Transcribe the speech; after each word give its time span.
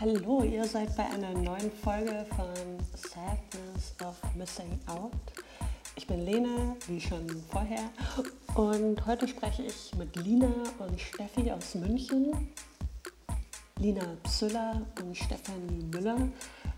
Hallo, 0.00 0.42
ihr 0.44 0.64
seid 0.64 0.96
bei 0.96 1.04
einer 1.04 1.32
neuen 1.32 1.70
Folge 1.70 2.24
von 2.34 2.48
Sadness 2.94 3.94
of 4.02 4.16
Missing 4.34 4.80
Out. 4.86 5.12
Ich 5.96 6.06
bin 6.06 6.24
Lena, 6.24 6.74
wie 6.86 6.98
schon 6.98 7.28
vorher, 7.50 7.90
und 8.54 9.04
heute 9.04 9.28
spreche 9.28 9.64
ich 9.64 9.94
mit 9.98 10.16
Lina 10.16 10.50
und 10.78 10.98
Steffi 10.98 11.52
aus 11.52 11.74
München. 11.74 12.32
Lina 13.78 14.16
Psüller 14.22 14.80
und 14.98 15.14
Stefanie 15.14 15.84
Müller. 15.92 16.16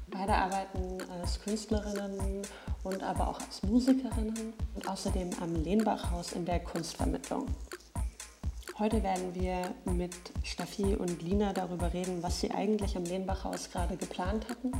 Beide 0.08 0.34
arbeiten 0.34 0.98
als 1.12 1.40
Künstlerinnen 1.40 2.42
und 2.82 3.02
aber 3.04 3.28
auch 3.28 3.40
als 3.40 3.62
Musikerinnen 3.62 4.52
und 4.74 4.88
außerdem 4.88 5.30
am 5.40 5.54
Lehnbachhaus 5.62 6.32
in 6.32 6.44
der 6.44 6.58
Kunstvermittlung. 6.58 7.46
Heute 8.80 9.02
werden 9.02 9.34
wir 9.34 9.74
mit 9.92 10.14
Steffi 10.44 10.94
und 10.94 11.20
Lina 11.20 11.52
darüber 11.52 11.92
reden, 11.92 12.22
was 12.22 12.40
sie 12.40 12.52
eigentlich 12.52 12.96
am 12.96 13.02
Lehnbachhaus 13.02 13.72
gerade 13.72 13.96
geplant 13.96 14.46
hatten 14.48 14.70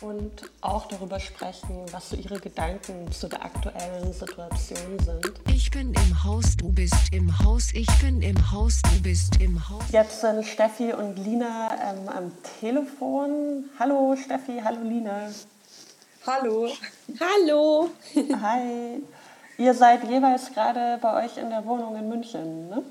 und 0.00 0.50
auch 0.62 0.86
darüber 0.86 1.20
sprechen, 1.20 1.84
was 1.92 2.08
so 2.08 2.16
ihre 2.16 2.40
Gedanken 2.40 3.12
zu 3.12 3.28
der 3.28 3.44
aktuellen 3.44 4.14
Situation 4.14 4.98
sind. 5.04 5.30
Ich 5.52 5.70
bin 5.70 5.92
im 5.92 6.24
Haus, 6.24 6.56
du 6.56 6.72
bist 6.72 7.12
im 7.12 7.38
Haus, 7.40 7.68
ich 7.74 7.86
bin 8.00 8.22
im 8.22 8.50
Haus, 8.50 8.80
du 8.80 9.02
bist 9.02 9.38
im 9.42 9.68
Haus. 9.68 9.84
Jetzt 9.92 10.22
sind 10.22 10.42
Steffi 10.46 10.94
und 10.94 11.16
Lina 11.18 11.68
ähm, 11.92 12.08
am 12.08 12.32
Telefon. 12.60 13.64
Hallo 13.78 14.16
Steffi, 14.16 14.58
hallo 14.64 14.82
Lina. 14.82 15.28
Hallo. 16.26 16.70
Hallo. 17.20 17.90
Hi. 18.14 19.02
Ihr 19.60 19.74
seid 19.74 20.04
jeweils 20.04 20.54
gerade 20.54 20.98
bei 21.02 21.22
euch 21.22 21.36
in 21.36 21.50
der 21.50 21.66
Wohnung 21.66 21.94
in 21.94 22.08
München, 22.08 22.70
ne? 22.70 22.82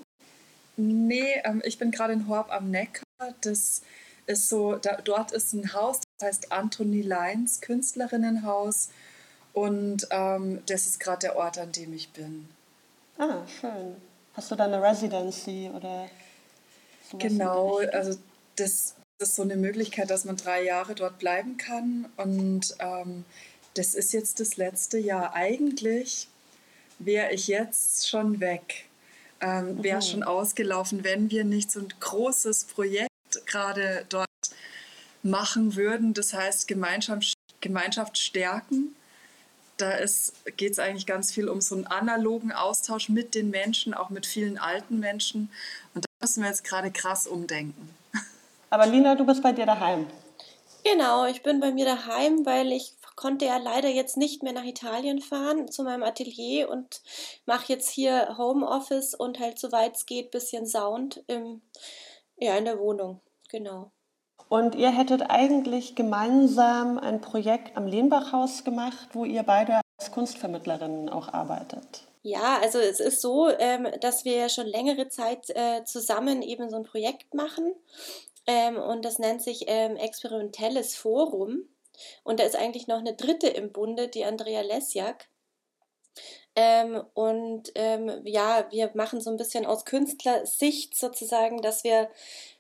Nee, 0.78 1.42
ähm, 1.44 1.64
ich 1.66 1.80
bin 1.80 1.90
gerade 1.90 2.14
in 2.14 2.28
Horb 2.28 2.52
am 2.52 2.70
Neckar. 2.70 3.04
Das 3.42 3.82
ist 4.28 4.50
so, 4.50 4.76
da, 4.76 4.98
dort 4.98 5.32
ist 5.32 5.54
ein 5.54 5.74
Haus, 5.74 6.02
das 6.20 6.28
heißt 6.28 6.52
Anthony 6.52 7.02
Leins 7.02 7.62
Künstlerinnenhaus. 7.62 8.90
Und 9.52 10.08
ähm, 10.12 10.62
das 10.68 10.86
ist 10.86 11.00
gerade 11.00 11.22
der 11.22 11.38
Ort, 11.38 11.58
an 11.58 11.72
dem 11.72 11.92
ich 11.92 12.12
bin. 12.12 12.48
Ah, 13.18 13.48
schön. 13.60 13.96
Hast 14.36 14.52
du 14.52 14.56
da 14.56 14.66
eine 14.66 14.80
Residency 14.80 15.72
oder 15.76 16.08
sowas 17.10 17.24
Genau, 17.24 17.80
also 17.80 18.20
das, 18.58 18.94
das 19.18 19.30
ist 19.30 19.36
so 19.38 19.42
eine 19.42 19.56
Möglichkeit, 19.56 20.12
dass 20.12 20.24
man 20.24 20.38
drei 20.38 20.66
Jahre 20.66 20.94
dort 20.94 21.18
bleiben 21.18 21.58
kann. 21.58 22.08
Und 22.16 22.76
ähm, 22.78 23.26
das 23.74 23.96
ist 23.96 24.14
jetzt 24.14 24.40
das 24.40 24.56
letzte 24.58 25.00
Jahr. 25.00 25.34
Eigentlich 25.34 26.28
wäre 27.00 27.32
ich 27.34 27.48
jetzt 27.48 28.08
schon 28.08 28.40
weg. 28.40 28.86
Ähm, 29.42 29.82
wäre 29.82 29.98
Mhm. 29.98 30.02
schon 30.04 30.24
ausgelaufen, 30.24 31.04
wenn 31.04 31.32
wir 31.32 31.46
nicht 31.46 31.72
so 31.72 31.80
ein 31.80 31.88
großes 32.00 32.66
Projekt 32.66 33.10
gerade 33.46 34.06
dort 34.10 34.28
machen 35.24 35.76
würden. 35.76 36.14
Das 36.14 36.34
heißt 36.34 36.68
Gemeinschaft, 36.68 37.34
Gemeinschaft 37.62 38.18
stärken. 38.18 38.96
Da 39.78 39.92
geht 40.58 40.74
es 40.74 40.80
eigentlich 40.80 41.06
ganz 41.06 41.32
viel 41.32 41.48
um 41.48 41.62
so 41.62 41.76
einen 41.76 41.88
analogen 41.88 42.52
Austausch 42.52 43.08
mit 43.08 43.34
den 43.34 43.50
Menschen, 43.50 43.94
auch 43.94 44.10
mit 44.10 44.26
vielen 44.26 44.58
alten 44.58 45.00
Menschen. 45.00 45.50
Und 45.94 46.04
da 46.04 46.10
müssen 46.22 46.44
wir 46.44 46.50
jetzt 46.50 46.66
gerade 46.66 46.92
krass 46.92 47.28
umdenken. 47.28 47.90
Aber 48.70 48.86
Lina, 48.88 49.16
du 49.16 49.26
bist 49.26 49.42
bei 49.42 49.54
dir 49.54 49.66
daheim. 49.66 50.06
Genau, 50.84 51.26
ich 51.26 51.44
bin 51.44 51.60
bei 51.62 51.72
mir 51.72 51.86
daheim, 51.86 52.46
weil 52.46 52.72
ich 52.74 52.94
konnte 53.20 53.44
ja 53.44 53.58
leider 53.58 53.90
jetzt 53.90 54.16
nicht 54.16 54.44
mehr 54.44 54.54
nach 54.54 54.64
Italien 54.64 55.20
fahren 55.20 55.68
zu 55.70 55.84
meinem 55.84 56.04
Atelier 56.04 56.70
und 56.70 57.02
mache 57.46 57.66
jetzt 57.68 57.90
hier 57.90 58.38
Homeoffice 58.38 59.14
und 59.14 59.42
halt 59.42 59.60
soweit 59.60 59.98
es 59.98 60.06
geht 60.06 60.32
bisschen 60.32 60.66
Sound 60.66 61.22
im, 61.28 61.62
ja, 62.38 62.56
in 62.56 62.64
der 62.64 62.80
Wohnung. 62.80 63.20
Genau. 63.50 63.92
Und 64.48 64.74
ihr 64.74 64.90
hättet 64.90 65.30
eigentlich 65.30 65.96
gemeinsam 65.96 66.98
ein 66.98 67.20
Projekt 67.20 67.76
am 67.76 67.88
Lehnbachhaus 67.88 68.64
gemacht, 68.64 69.10
wo 69.12 69.26
ihr 69.26 69.44
beide 69.44 69.82
als 69.98 70.12
Kunstvermittlerinnen 70.12 71.10
auch 71.10 71.28
arbeitet. 71.34 72.08
Ja, 72.22 72.58
also 72.62 72.80
es 72.80 73.02
ist 73.02 73.20
so, 73.20 73.50
ähm, 73.50 73.88
dass 74.00 74.24
wir 74.24 74.38
ja 74.38 74.48
schon 74.48 74.66
längere 74.66 75.10
Zeit 75.10 75.50
äh, 75.50 75.84
zusammen 75.84 76.42
eben 76.42 76.70
so 76.70 76.78
ein 76.78 76.84
Projekt 76.84 77.34
machen. 77.34 77.74
Ähm, 78.48 78.78
und 78.78 79.04
das 79.04 79.20
nennt 79.20 79.42
sich 79.42 79.66
ähm, 79.68 79.98
Experimentelles 79.98 80.96
Forum. 80.96 81.68
Und 82.24 82.40
da 82.40 82.44
ist 82.44 82.56
eigentlich 82.56 82.88
noch 82.88 83.00
eine 83.00 83.14
dritte 83.14 83.48
im 83.48 83.72
Bunde, 83.72 84.08
die 84.08 84.26
Andrea 84.26 84.62
Lesjak. 84.62 85.30
Ähm, 86.56 87.02
und 87.14 87.72
ähm, 87.76 88.22
ja, 88.26 88.68
wir 88.72 88.92
machen 88.94 89.22
so 89.22 89.30
ein 89.30 89.38
bisschen 89.38 89.66
aus 89.66 89.86
Künstlersicht 89.86 90.98
sozusagen, 90.98 91.62
dass 91.62 91.84
wir 91.84 92.10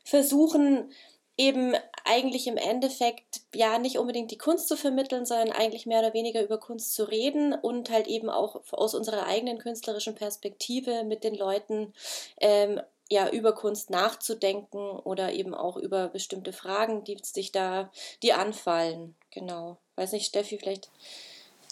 versuchen, 0.03 0.91
eben 1.39 1.73
eigentlich 2.03 2.47
im 2.47 2.57
Endeffekt 2.57 3.41
ja 3.55 3.79
nicht 3.79 3.97
unbedingt 3.97 4.29
die 4.29 4.37
Kunst 4.37 4.67
zu 4.67 4.75
vermitteln, 4.75 5.25
sondern 5.25 5.53
eigentlich 5.53 5.85
mehr 5.85 5.99
oder 5.99 6.13
weniger 6.13 6.43
über 6.43 6.59
Kunst 6.59 6.93
zu 6.93 7.05
reden 7.05 7.53
und 7.53 7.89
halt 7.89 8.07
eben 8.07 8.29
auch 8.29 8.61
aus 8.71 8.93
unserer 8.93 9.25
eigenen 9.25 9.57
künstlerischen 9.57 10.15
Perspektive 10.15 11.05
mit 11.05 11.23
den 11.23 11.35
Leuten 11.35 11.93
ähm, 12.41 12.81
ja 13.09 13.29
über 13.29 13.53
Kunst 13.53 13.89
nachzudenken 13.89 14.79
oder 14.99 15.31
eben 15.31 15.55
auch 15.55 15.77
über 15.77 16.09
bestimmte 16.09 16.51
Fragen, 16.51 17.05
die 17.05 17.17
sich 17.23 17.53
da 17.53 17.89
die 18.21 18.33
anfallen. 18.33 19.15
Genau. 19.31 19.77
Weiß 19.95 20.11
nicht, 20.11 20.25
Steffi, 20.27 20.57
vielleicht. 20.57 20.89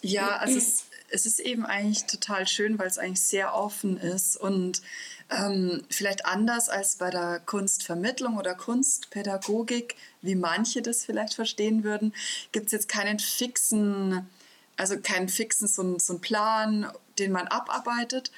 Ja, 0.01 0.35
also 0.39 0.57
es, 0.57 0.85
es 1.09 1.25
ist 1.25 1.39
eben 1.39 1.65
eigentlich 1.65 2.05
total 2.05 2.47
schön, 2.47 2.77
weil 2.79 2.87
es 2.87 2.97
eigentlich 2.97 3.21
sehr 3.23 3.53
offen 3.55 3.97
ist 3.97 4.37
und 4.37 4.81
ähm, 5.29 5.83
vielleicht 5.89 6.25
anders 6.25 6.69
als 6.69 6.95
bei 6.97 7.09
der 7.09 7.39
Kunstvermittlung 7.39 8.37
oder 8.37 8.55
Kunstpädagogik, 8.55 9.95
wie 10.21 10.35
manche 10.35 10.81
das 10.81 11.03
vielleicht 11.05 11.33
verstehen 11.33 11.83
würden, 11.83 12.13
gibt 12.51 12.67
es 12.67 12.71
jetzt 12.71 12.89
keinen 12.89 13.19
fixen, 13.19 14.29
also 14.77 14.99
keinen 14.99 15.29
fixen 15.29 15.67
so, 15.67 15.81
einen- 15.81 15.99
so 15.99 16.13
einen 16.13 16.21
Plan, 16.21 16.91
den 17.19 17.31
man 17.31 17.47
abarbeitet, 17.47 18.31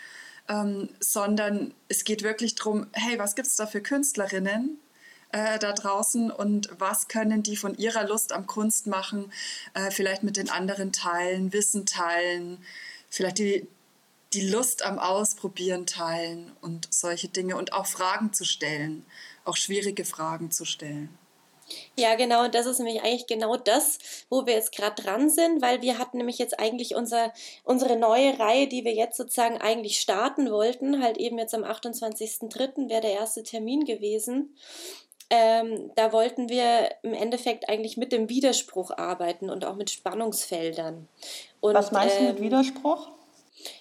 ähm, 0.48 0.90
sondern 1.00 1.74
es 1.90 2.04
geht 2.06 2.24
wirklich 2.24 2.56
darum, 2.56 2.88
hey, 2.94 3.20
was 3.20 3.36
gibt 3.36 3.48
es 3.48 3.56
da 3.56 3.68
für 3.68 3.82
Künstlerinnen? 3.82 4.80
Äh, 5.32 5.60
da 5.60 5.74
draußen 5.74 6.32
und 6.32 6.70
was 6.80 7.08
können 7.08 7.44
die 7.44 7.56
von 7.56 7.78
ihrer 7.78 8.08
Lust 8.08 8.34
am 8.34 8.48
Kunst 8.48 8.88
machen, 8.88 9.32
äh, 9.74 9.92
vielleicht 9.92 10.24
mit 10.24 10.38
den 10.38 10.50
anderen 10.50 10.92
teilen, 10.92 11.54
Wissen 11.54 11.86
teilen, 11.86 12.64
vielleicht 13.10 13.38
die, 13.38 13.68
die 14.34 14.48
Lust 14.48 14.84
am 14.84 15.00
Ausprobieren 15.00 15.86
teilen 15.86 16.52
und 16.62 16.88
solche 16.94 17.28
Dinge 17.28 17.58
und 17.58 17.74
auch 17.74 17.86
Fragen 17.86 18.34
zu 18.34 18.46
stellen, 18.46 19.06
auch 19.46 19.58
schwierige 19.58 20.06
Fragen 20.06 20.52
zu 20.52 20.66
stellen. 20.66 21.18
Ja, 21.96 22.16
genau, 22.16 22.46
und 22.46 22.56
das 22.56 22.66
ist 22.66 22.80
nämlich 22.80 23.02
eigentlich 23.04 23.28
genau 23.28 23.56
das, 23.56 24.00
wo 24.30 24.46
wir 24.46 24.54
jetzt 24.54 24.72
gerade 24.72 25.02
dran 25.02 25.30
sind, 25.30 25.62
weil 25.62 25.82
wir 25.82 25.98
hatten 25.98 26.18
nämlich 26.18 26.38
jetzt 26.38 26.60
eigentlich 26.60 26.96
unser, 26.96 27.34
unsere 27.64 27.98
neue 27.98 28.40
Reihe, 28.40 28.68
die 28.68 28.86
wir 28.86 28.94
jetzt 28.94 29.18
sozusagen 29.18 29.60
eigentlich 29.60 30.00
starten 30.00 30.50
wollten, 30.50 31.04
halt 31.04 31.18
eben 31.18 31.38
jetzt 31.38 31.54
am 31.54 31.64
28.03. 31.64 32.90
wäre 32.90 33.02
der 33.02 33.14
erste 33.14 33.44
Termin 33.44 33.86
gewesen. 33.86 34.56
Ähm, 35.30 35.92
da 35.96 36.12
wollten 36.12 36.50
wir 36.50 36.90
im 37.04 37.14
Endeffekt 37.14 37.70
eigentlich 37.70 37.98
mit 37.98 38.12
dem 38.12 38.30
Widerspruch 38.30 38.92
arbeiten 38.92 39.50
und 39.50 39.64
auch 39.64 39.76
mit 39.76 39.90
Spannungsfeldern. 39.92 41.08
Und, 41.62 41.74
Was 41.76 41.92
meinst 41.92 42.20
du 42.20 42.24
mit 42.24 42.38
ähm, 42.38 42.44
Widerspruch? 42.44 43.10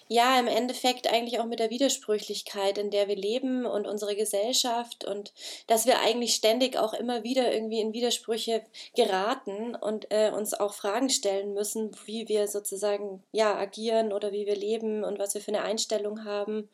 ja, 0.07 0.39
im 0.39 0.47
Endeffekt 0.47 1.11
eigentlich 1.11 1.39
auch 1.39 1.45
mit 1.45 1.59
der 1.59 1.69
Widersprüchlichkeit, 1.69 2.77
in 2.77 2.89
der 2.89 3.07
wir 3.07 3.15
leben 3.15 3.65
und 3.65 3.87
unsere 3.87 4.15
Gesellschaft 4.15 5.05
und 5.05 5.33
dass 5.67 5.85
wir 5.85 5.99
eigentlich 5.99 6.35
ständig 6.35 6.77
auch 6.77 6.93
immer 6.93 7.23
wieder 7.23 7.53
irgendwie 7.53 7.79
in 7.79 7.93
Widersprüche 7.93 8.63
geraten 8.95 9.75
und 9.75 10.11
äh, 10.11 10.31
uns 10.31 10.53
auch 10.53 10.73
Fragen 10.73 11.09
stellen 11.09 11.53
müssen, 11.53 11.91
wie 12.05 12.27
wir 12.27 12.47
sozusagen 12.47 13.23
ja 13.31 13.55
agieren 13.55 14.11
oder 14.11 14.31
wie 14.31 14.45
wir 14.45 14.55
leben 14.55 15.03
und 15.03 15.19
was 15.19 15.33
wir 15.33 15.41
für 15.41 15.53
eine 15.53 15.61
Einstellung 15.61 16.25
haben. 16.25 16.69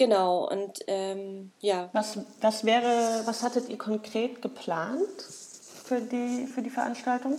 Genau, 0.00 0.48
und 0.48 0.78
ähm, 0.86 1.52
ja. 1.60 1.90
Was, 1.92 2.16
was 2.40 2.64
wäre, 2.64 3.20
was 3.26 3.42
hattet 3.42 3.68
ihr 3.68 3.76
konkret 3.76 4.40
geplant 4.40 5.06
für 5.84 6.00
die, 6.00 6.46
für 6.46 6.62
die 6.62 6.70
Veranstaltung? 6.70 7.38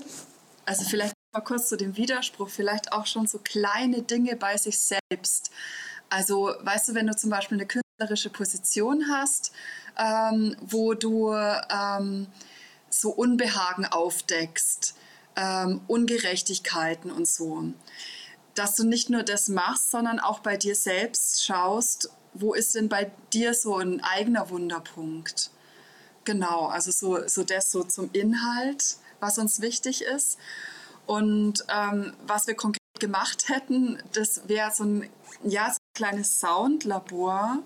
Also 0.68 0.86
vielleicht 0.86 1.16
mal 1.34 1.42
kurz 1.42 1.70
zu 1.70 1.76
dem 1.76 1.98
Widerspruch, 1.98 2.50
vielleicht 2.50 2.94
auch 2.94 3.08
schon 3.08 3.26
so 3.26 3.40
kleine 3.40 4.04
Dinge 4.04 4.36
bei 4.36 4.58
sich 4.58 4.80
selbst. 4.80 5.50
Also 6.12 6.54
weißt 6.60 6.90
du, 6.90 6.94
wenn 6.94 7.08
du 7.08 7.16
zum 7.16 7.32
Beispiel 7.32 7.58
eine 7.58 7.66
künstlerische 7.66 8.30
Position 8.30 9.06
hast, 9.10 9.54
ähm, 9.98 10.56
wo 10.62 10.94
du 10.94 11.34
ähm, 11.34 12.28
so 12.92 13.10
Unbehagen 13.10 13.88
aufdeckst, 13.88 14.94
ähm, 15.36 15.82
Ungerechtigkeiten 15.88 17.10
und 17.10 17.28
so, 17.28 17.74
dass 18.56 18.76
du 18.76 18.84
nicht 18.84 19.10
nur 19.10 19.24
das 19.24 19.48
machst, 19.48 19.92
sondern 19.92 20.20
auch 20.20 20.40
bei 20.40 20.58
dir 20.58 20.76
selbst 20.76 21.44
schaust, 21.46 22.10
wo 22.34 22.54
ist 22.54 22.76
denn 22.76 22.90
bei 22.90 23.12
dir 23.34 23.54
so 23.54 23.78
ein 23.78 24.02
eigener 24.02 24.50
Wunderpunkt? 24.50 25.52
Genau, 26.24 26.68
also 26.68 26.92
so, 26.92 27.28
so 27.28 27.44
das 27.44 27.72
so 27.72 27.84
zum 27.84 28.10
Inhalt, 28.14 28.98
was 29.20 29.38
uns 29.38 29.62
wichtig 29.62 30.04
ist. 30.04 30.38
Und 31.06 31.66
ähm, 31.68 32.14
was 32.26 32.48
wir 32.48 32.56
konkret 32.56 32.82
gemacht 33.00 33.50
hätten, 33.50 34.02
das 34.14 34.48
wäre 34.48 34.72
so 34.72 34.84
ein, 34.84 35.10
ja, 35.44 35.66
so 35.72 35.78
ein 35.78 35.94
kleines 35.94 36.40
Soundlabor, 36.40 37.60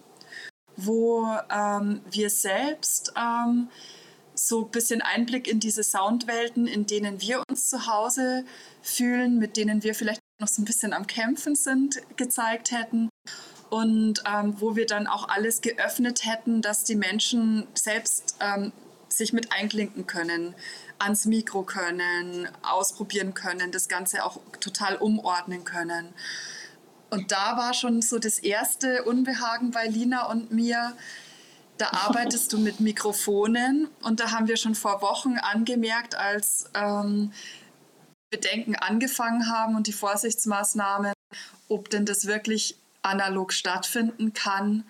wo 0.78 1.28
ähm, 1.52 2.02
wir 2.10 2.30
selbst 2.30 3.14
ähm, 3.18 3.70
so 4.34 4.66
ein 4.66 4.72
bisschen 4.72 5.02
Einblick 5.02 5.48
in 5.48 5.60
diese 5.60 5.84
Soundwelten, 5.84 6.68
in 6.68 6.86
denen 6.86 7.22
wir 7.22 7.44
uns 7.50 7.70
zu 7.70 7.88
Hause 7.88 8.46
fühlen, 8.82 9.38
mit 9.38 9.58
denen 9.58 9.84
wir 9.84 9.96
vielleicht 9.96 10.22
noch 10.40 10.48
so 10.48 10.62
ein 10.62 10.66
bisschen 10.66 10.94
am 10.94 11.08
Kämpfen 11.08 11.56
sind, 11.56 12.02
gezeigt 12.18 12.72
hätten. 12.72 13.10
Und 13.70 14.24
ähm, 14.26 14.56
wo 14.60 14.76
wir 14.76 14.86
dann 14.86 15.08
auch 15.08 15.28
alles 15.30 15.62
geöffnet 15.62 16.26
hätten, 16.26 16.62
dass 16.62 16.84
die 16.84 16.96
Menschen 16.96 17.68
selbst 17.74 18.36
ähm, 18.40 18.72
sich 19.10 19.34
mit 19.34 19.52
einklinken 19.52 20.08
können, 20.08 20.56
ans 21.00 21.26
Mikro 21.26 21.64
können, 21.64 22.48
ausprobieren 22.62 23.34
können, 23.34 23.72
das 23.72 23.88
Ganze 23.88 24.24
auch 24.24 24.40
total 24.60 24.98
umordnen 24.98 25.64
können. 25.64 26.14
Und 27.10 27.32
da 27.32 27.58
war 27.58 27.74
schon 27.74 28.02
so 28.02 28.20
das 28.20 28.40
erste 28.40 29.04
Unbehagen 29.04 29.72
bei 29.72 29.88
Lina 29.88 30.30
und 30.30 30.52
mir. 30.52 30.96
Da 31.78 31.90
arbeitest 31.92 32.54
du 32.54 32.60
mit 32.60 32.80
Mikrofonen 32.80 33.90
und 34.04 34.20
da 34.20 34.32
haben 34.32 34.48
wir 34.48 34.58
schon 34.58 34.76
vor 34.76 35.02
Wochen 35.02 35.38
angemerkt, 35.38 36.16
als 36.16 36.70
ähm, 36.74 37.32
Bedenken 38.30 38.76
angefangen 38.76 39.50
haben 39.50 39.76
und 39.76 39.88
die 39.88 39.94
Vorsichtsmaßnahmen, 39.94 41.14
ob 41.70 41.90
denn 41.90 42.06
das 42.06 42.26
wirklich 42.26 42.78
analog 43.02 43.54
stattfinden 43.54 44.34
kann, 44.34 44.84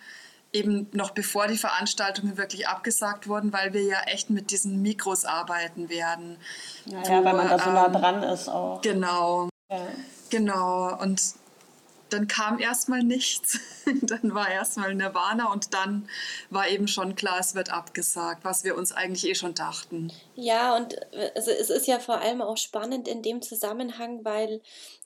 eben 0.53 0.87
noch 0.93 1.11
bevor 1.11 1.47
die 1.47 1.57
Veranstaltungen 1.57 2.37
wirklich 2.37 2.67
abgesagt 2.67 3.27
wurden, 3.27 3.51
weil 3.51 3.73
wir 3.73 3.83
ja 3.83 4.01
echt 4.05 4.29
mit 4.29 4.51
diesen 4.51 4.81
Mikros 4.81 5.25
arbeiten 5.25 5.89
werden. 5.89 6.37
Ja, 6.85 7.01
wo, 7.03 7.25
weil 7.25 7.33
man 7.33 7.49
da 7.49 7.59
so 7.59 7.71
nah 7.71 7.85
ähm, 7.87 7.93
dran 7.93 8.23
ist 8.23 8.47
auch. 8.47 8.81
Genau. 8.81 9.49
Ja. 9.69 9.81
Genau. 10.29 10.97
Und 11.01 11.21
dann 12.15 12.27
kam 12.27 12.59
erstmal 12.59 13.03
nichts. 13.03 13.59
dann 14.01 14.33
war 14.33 14.49
erstmal 14.49 14.95
Nirvana 14.95 15.51
und 15.51 15.73
dann 15.73 16.07
war 16.49 16.67
eben 16.69 16.87
schon 16.87 17.15
klar, 17.15 17.39
es 17.39 17.55
wird 17.55 17.69
abgesagt, 17.69 18.43
was 18.43 18.63
wir 18.63 18.75
uns 18.77 18.91
eigentlich 18.91 19.27
eh 19.27 19.35
schon 19.35 19.53
dachten. 19.53 20.11
Ja, 20.35 20.75
und 20.75 20.95
also 21.35 21.51
es 21.51 21.69
ist 21.69 21.87
ja 21.87 21.99
vor 21.99 22.19
allem 22.19 22.41
auch 22.41 22.57
spannend 22.57 23.07
in 23.07 23.21
dem 23.21 23.41
Zusammenhang, 23.41 24.23
weil 24.23 24.61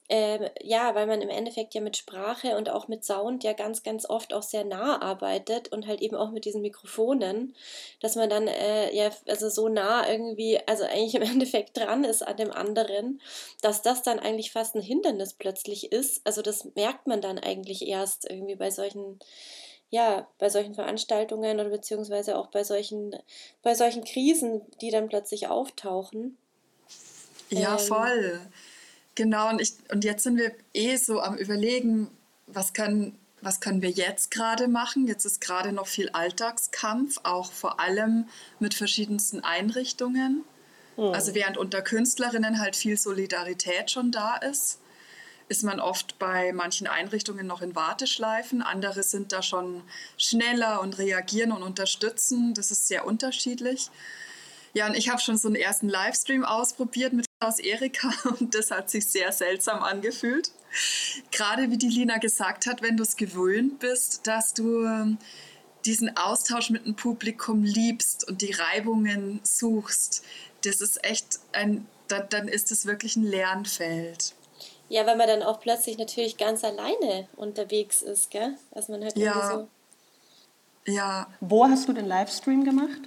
äh, 0.10 0.50
ja, 0.62 0.96
weil 0.96 1.06
man 1.06 1.22
im 1.22 1.30
Endeffekt 1.30 1.76
ja 1.76 1.82
mit 1.82 1.96
Sprache 1.96 2.58
und 2.58 2.70
auch 2.70 2.88
mit 2.88 3.06
Sound 3.06 3.44
ja 3.44 3.54
ganz, 3.54 3.84
ganz 3.84 4.10
oft 4.10 4.34
auch 4.34 4.42
sehr 4.42 4.66
nah 4.66 5.00
arbeitet 5.02 5.72
und 5.72 5.86
halt 5.86 6.02
eben 6.02 6.16
auch 6.16 6.32
mit 6.32 6.46
diesen 6.46 6.62
Mikrofonen, 6.62 7.56
dass 8.00 8.16
man 8.16 8.28
dann 8.28 8.48
äh, 8.48 8.94
ja, 8.94 9.12
also 9.28 9.50
so 9.50 9.70
nah 9.70 10.10
irgendwie, 10.10 10.60
also 10.66 10.84
eigentlich 10.84 11.14
im 11.14 11.22
Endeffekt 11.32 11.78
dran 11.78 12.04
ist 12.04 12.28
an 12.28 12.38
dem 12.38 12.52
anderen, 12.52 13.22
dass 13.62 13.84
das 13.84 14.02
dann 14.02 14.18
eigentlich 14.20 14.52
fast 14.52 14.76
ein 14.76 14.82
Hindernis 14.82 15.34
plötzlich 15.34 15.92
ist. 15.92 16.22
Also 16.26 16.42
das 16.42 16.66
merkt 16.76 17.06
man 17.06 17.22
dann 17.22 17.38
eigentlich 17.38 17.88
erst 17.88 18.28
irgendwie 18.30 18.56
bei 18.56 18.72
solchen 18.72 19.20
ja, 19.92 20.28
bei 20.38 20.50
solchen 20.50 20.76
Veranstaltungen 20.76 21.60
oder 21.60 21.70
beziehungsweise 21.70 22.38
auch 22.38 22.48
bei 22.48 22.64
solchen, 22.64 23.16
bei 23.64 23.74
solchen 23.74 24.04
Krisen, 24.04 24.62
die 24.82 24.92
dann 24.92 25.10
plötzlich 25.10 25.48
auftauchen. 25.48 26.38
Ja, 27.50 27.74
ähm, 27.74 27.80
voll. 27.80 28.42
Genau, 29.20 29.50
und, 29.50 29.60
ich, 29.60 29.74
und 29.92 30.06
jetzt 30.06 30.24
sind 30.24 30.38
wir 30.38 30.54
eh 30.74 30.96
so 30.96 31.20
am 31.20 31.36
Überlegen, 31.36 32.10
was 32.48 32.72
können, 32.72 33.20
was 33.42 33.60
können 33.60 33.82
wir 33.82 33.90
jetzt 33.90 34.32
gerade 34.32 34.70
machen? 34.70 35.08
Jetzt 35.08 35.26
ist 35.26 35.42
gerade 35.42 35.74
noch 35.74 35.88
viel 35.88 36.08
Alltagskampf, 36.12 37.18
auch 37.24 37.52
vor 37.52 37.82
allem 37.82 38.30
mit 38.60 38.74
verschiedensten 38.74 39.44
Einrichtungen. 39.44 40.46
Mhm. 40.96 41.04
Also 41.04 41.36
während 41.36 41.58
unter 41.58 41.82
Künstlerinnen 41.82 42.62
halt 42.62 42.78
viel 42.78 42.98
Solidarität 42.98 43.92
schon 43.92 44.14
da 44.14 44.38
ist, 44.38 44.80
ist 45.50 45.64
man 45.64 45.82
oft 45.82 46.18
bei 46.18 46.54
manchen 46.54 46.88
Einrichtungen 46.88 47.46
noch 47.46 47.62
in 47.62 47.76
Warteschleifen. 47.76 48.62
Andere 48.62 49.04
sind 49.04 49.34
da 49.34 49.42
schon 49.42 49.84
schneller 50.18 50.80
und 50.80 50.98
reagieren 50.98 51.52
und 51.52 51.62
unterstützen. 51.62 52.54
Das 52.54 52.72
ist 52.72 52.88
sehr 52.88 53.06
unterschiedlich. 53.06 53.92
Ja, 54.74 54.88
und 54.88 54.96
ich 54.96 55.10
habe 55.10 55.20
schon 55.20 55.38
so 55.38 55.48
einen 55.48 55.56
ersten 55.56 55.90
Livestream 55.90 56.46
ausprobiert 56.46 57.14
mit 57.14 57.26
aus 57.40 57.60
Erika 57.60 58.12
und 58.40 58.54
das 58.56 58.72
hat 58.72 58.90
sich 58.90 59.08
sehr 59.08 59.32
seltsam 59.32 59.82
angefühlt. 59.84 60.52
Gerade 61.32 61.72
wie 61.72 61.78
die 61.78 61.88
Lina 61.88 62.18
gesagt 62.18 62.68
hat, 62.68 62.82
wenn 62.82 62.98
du 62.98 63.04
es 63.04 63.16
gewöhnt 63.16 63.80
bist, 63.80 64.28
dass 64.28 64.54
du 64.54 64.86
ähm, 64.86 65.18
diesen 65.86 66.16
Austausch 66.18 66.70
mit 66.70 66.86
dem 66.86 66.96
Publikum 66.96 67.64
liebst 67.64 68.28
und 68.28 68.42
die 68.42 68.52
Reibungen 68.52 69.40
suchst, 69.44 70.24
das 70.64 70.82
ist 70.82 71.04
echt 71.04 71.40
ein, 71.54 71.88
dann 72.08 72.48
ist 72.48 72.72
es 72.72 72.86
wirklich 72.86 73.16
ein 73.16 73.24
Lernfeld. 73.24 74.36
Ja, 74.90 75.06
weil 75.06 75.16
man 75.16 75.28
dann 75.28 75.44
auch 75.44 75.60
plötzlich 75.60 75.98
natürlich 75.98 76.38
ganz 76.38 76.64
alleine 76.64 77.28
unterwegs 77.36 78.02
ist, 78.02 78.32
gell? 78.32 78.56
Dass 78.72 78.90
man 78.90 79.04
halt 79.04 79.16
ja. 79.16 79.52
so. 79.52 79.68
Ja. 80.92 81.28
Wo 81.40 81.66
hast 81.66 81.88
du 81.88 81.94
den 81.94 82.08
Livestream 82.08 82.64
gemacht? 82.64 83.02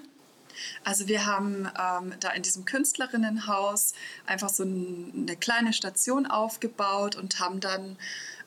Also 0.85 1.09
wir 1.09 1.27
haben 1.27 1.69
ähm, 1.79 2.15
da 2.21 2.31
in 2.31 2.43
diesem 2.43 2.65
Künstlerinnenhaus 2.65 3.95
einfach 4.27 4.49
so 4.49 4.65
ein, 4.65 5.13
eine 5.29 5.37
kleine 5.37 5.73
Station 5.73 6.27
aufgebaut 6.27 7.17
und 7.17 7.41
haben 7.41 7.61
dann 7.61 7.97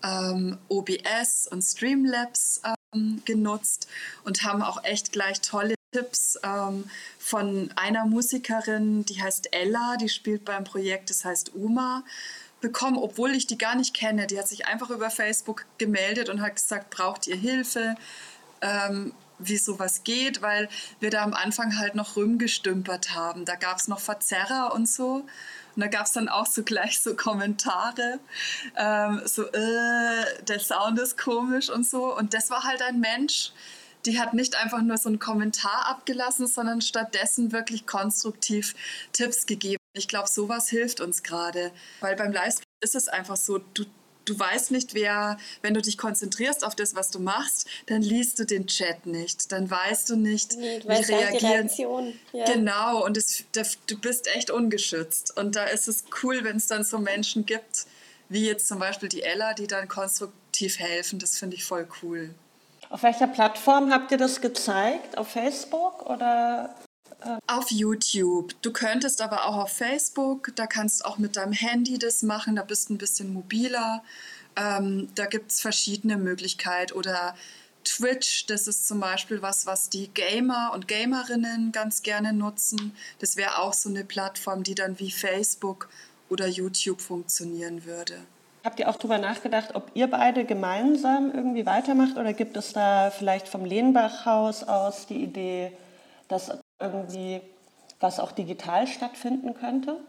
ähm, 0.03 0.57
OBS 0.69 1.47
und 1.47 1.61
Streamlabs 1.61 2.61
ähm, 2.93 3.21
genutzt 3.25 3.87
und 4.23 4.43
haben 4.43 4.61
auch 4.61 4.83
echt 4.83 5.11
gleich 5.11 5.41
tolle 5.41 5.75
Tipps 5.91 6.37
ähm, 6.43 6.89
von 7.17 7.71
einer 7.75 8.05
Musikerin, 8.05 9.05
die 9.05 9.21
heißt 9.21 9.53
Ella, 9.53 9.95
die 9.97 10.09
spielt 10.09 10.43
beim 10.45 10.63
Projekt, 10.63 11.09
das 11.09 11.23
heißt 11.23 11.55
Uma 11.55 12.03
bekommen, 12.61 12.97
obwohl 12.97 13.31
ich 13.35 13.47
die 13.47 13.57
gar 13.57 13.75
nicht 13.75 13.93
kenne. 13.93 14.27
Die 14.27 14.39
hat 14.39 14.47
sich 14.47 14.65
einfach 14.65 14.89
über 14.89 15.09
Facebook 15.09 15.65
gemeldet 15.77 16.29
und 16.29 16.41
hat 16.41 16.55
gesagt, 16.55 16.89
braucht 16.89 17.27
ihr 17.27 17.35
Hilfe? 17.35 17.95
Ähm, 18.61 19.13
wie 19.39 19.57
sowas 19.57 20.03
geht, 20.03 20.41
weil 20.41 20.69
wir 20.99 21.09
da 21.09 21.23
am 21.23 21.33
Anfang 21.33 21.77
halt 21.77 21.95
noch 21.95 22.15
rumgestümpert 22.15 23.13
haben. 23.13 23.45
Da 23.45 23.55
gab 23.55 23.77
es 23.77 23.87
noch 23.87 23.99
Verzerrer 23.99 24.73
und 24.73 24.87
so. 24.87 25.25
Und 25.75 25.81
da 25.81 25.87
gab 25.87 26.05
es 26.05 26.13
dann 26.13 26.29
auch 26.29 26.45
so 26.45 26.63
gleich 26.63 27.01
so 27.01 27.15
Kommentare, 27.15 28.19
ähm, 28.77 29.21
so, 29.25 29.45
äh, 29.45 30.43
der 30.47 30.59
Sound 30.59 30.97
ist 30.99 31.17
komisch 31.17 31.69
und 31.69 31.85
so. 31.85 32.15
Und 32.15 32.33
das 32.33 32.49
war 32.49 32.63
halt 32.63 32.81
ein 32.81 33.01
Mensch, 33.01 33.51
die 34.05 34.19
hat 34.19 34.33
nicht 34.33 34.55
einfach 34.55 34.81
nur 34.81 34.97
so 34.97 35.09
einen 35.09 35.19
Kommentar 35.19 35.87
abgelassen, 35.87 36.47
sondern 36.47 36.81
stattdessen 36.81 37.51
wirklich 37.51 37.85
konstruktiv 37.85 38.75
Tipps 39.11 39.45
gegeben. 39.45 39.81
Ich 39.93 40.07
glaube, 40.07 40.29
sowas 40.29 40.69
hilft 40.69 41.01
uns 41.01 41.23
gerade, 41.23 41.71
weil 41.99 42.15
beim 42.15 42.31
Livestream 42.31 42.65
ist 42.81 42.95
es 42.95 43.07
einfach 43.07 43.37
so, 43.37 43.57
du 43.57 43.85
du 44.25 44.37
weißt 44.37 44.71
nicht, 44.71 44.93
wer, 44.93 45.37
wenn 45.61 45.73
du 45.73 45.81
dich 45.81 45.97
konzentrierst 45.97 46.65
auf 46.65 46.75
das, 46.75 46.95
was 46.95 47.09
du 47.11 47.19
machst, 47.19 47.67
dann 47.85 48.01
liest 48.01 48.39
du 48.39 48.45
den 48.45 48.67
Chat 48.67 49.05
nicht, 49.05 49.51
dann 49.51 49.69
weißt 49.69 50.09
du 50.09 50.15
nicht, 50.15 50.57
nee, 50.57 50.79
du 50.79 50.85
wie 50.85 50.89
weißt 50.89 51.09
reagieren. 51.09 52.19
Ja. 52.33 52.45
Genau, 52.45 53.05
und 53.05 53.17
es, 53.17 53.43
du 53.87 53.97
bist 53.99 54.27
echt 54.35 54.49
ungeschützt. 54.49 55.37
Und 55.37 55.55
da 55.55 55.65
ist 55.65 55.87
es 55.87 56.05
cool, 56.23 56.43
wenn 56.43 56.57
es 56.57 56.67
dann 56.67 56.83
so 56.83 56.97
Menschen 56.97 57.45
gibt, 57.45 57.85
wie 58.29 58.45
jetzt 58.45 58.67
zum 58.67 58.79
Beispiel 58.79 59.09
die 59.09 59.23
Ella, 59.23 59.53
die 59.53 59.67
dann 59.67 59.87
konstruktiv 59.87 60.79
helfen. 60.79 61.19
Das 61.19 61.37
finde 61.37 61.55
ich 61.55 61.63
voll 61.63 61.87
cool. 62.01 62.33
Auf 62.89 63.03
welcher 63.03 63.27
Plattform 63.27 63.91
habt 63.91 64.11
ihr 64.11 64.17
das 64.17 64.41
gezeigt? 64.41 65.17
Auf 65.17 65.29
Facebook 65.29 66.07
oder 66.09 66.75
auf 67.47 67.71
YouTube. 67.71 68.53
Du 68.61 68.71
könntest 68.71 69.21
aber 69.21 69.45
auch 69.45 69.57
auf 69.57 69.71
Facebook, 69.71 70.51
da 70.55 70.67
kannst 70.67 71.01
du 71.01 71.05
auch 71.05 71.17
mit 71.17 71.35
deinem 71.35 71.53
Handy 71.53 71.97
das 71.97 72.23
machen, 72.23 72.55
da 72.55 72.63
bist 72.63 72.89
du 72.89 72.93
ein 72.93 72.97
bisschen 72.97 73.33
mobiler. 73.33 74.03
Ähm, 74.55 75.09
da 75.15 75.25
gibt 75.25 75.51
es 75.51 75.59
verschiedene 75.59 76.17
Möglichkeiten. 76.17 76.93
Oder 76.93 77.35
Twitch, 77.83 78.45
das 78.47 78.67
ist 78.67 78.87
zum 78.87 78.99
Beispiel 78.99 79.41
was, 79.41 79.65
was 79.65 79.89
die 79.89 80.07
Gamer 80.07 80.71
und 80.73 80.87
Gamerinnen 80.87 81.71
ganz 81.71 82.01
gerne 82.03 82.33
nutzen. 82.33 82.95
Das 83.19 83.37
wäre 83.37 83.59
auch 83.59 83.73
so 83.73 83.89
eine 83.89 84.03
Plattform, 84.03 84.63
die 84.63 84.75
dann 84.75 84.99
wie 84.99 85.11
Facebook 85.11 85.89
oder 86.29 86.47
YouTube 86.47 87.01
funktionieren 87.01 87.85
würde. 87.85 88.15
Habt 88.63 88.79
ihr 88.79 88.89
auch 88.89 88.95
darüber 88.95 89.19
nachgedacht, 89.19 89.75
ob 89.75 89.91
ihr 89.93 90.07
beide 90.07 90.43
gemeinsam 90.43 91.31
irgendwie 91.31 91.67
weitermacht 91.67 92.17
oder 92.17 92.33
gibt 92.33 92.57
es 92.57 92.73
da 92.73 93.11
vielleicht 93.11 93.47
vom 93.47 93.63
Lehnbach-Haus 93.63 94.63
aus 94.63 95.05
die 95.05 95.21
Idee, 95.21 95.71
dass 96.27 96.49
irgendwie, 96.79 97.41
was 97.99 98.19
auch 98.19 98.31
digital 98.31 98.87
stattfinden 98.87 99.53
könnte? 99.53 99.99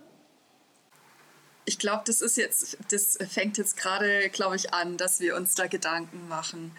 Ich 1.65 1.79
glaube, 1.79 2.03
das 2.07 2.21
ist 2.21 2.37
jetzt, 2.37 2.79
das 2.91 3.19
fängt 3.29 3.59
jetzt 3.59 3.77
gerade, 3.77 4.29
glaube 4.31 4.55
ich, 4.57 4.73
an, 4.73 4.97
dass 4.97 5.19
wir 5.19 5.35
uns 5.37 5.55
da 5.57 5.67
Gedanken 5.67 6.29
machen. 6.29 6.71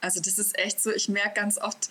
Also 0.00 0.20
das 0.20 0.38
ist 0.38 0.58
echt 0.58 0.80
so, 0.80 0.90
ich 0.92 1.08
merke 1.08 1.40
ganz 1.40 1.56
oft, 1.56 1.88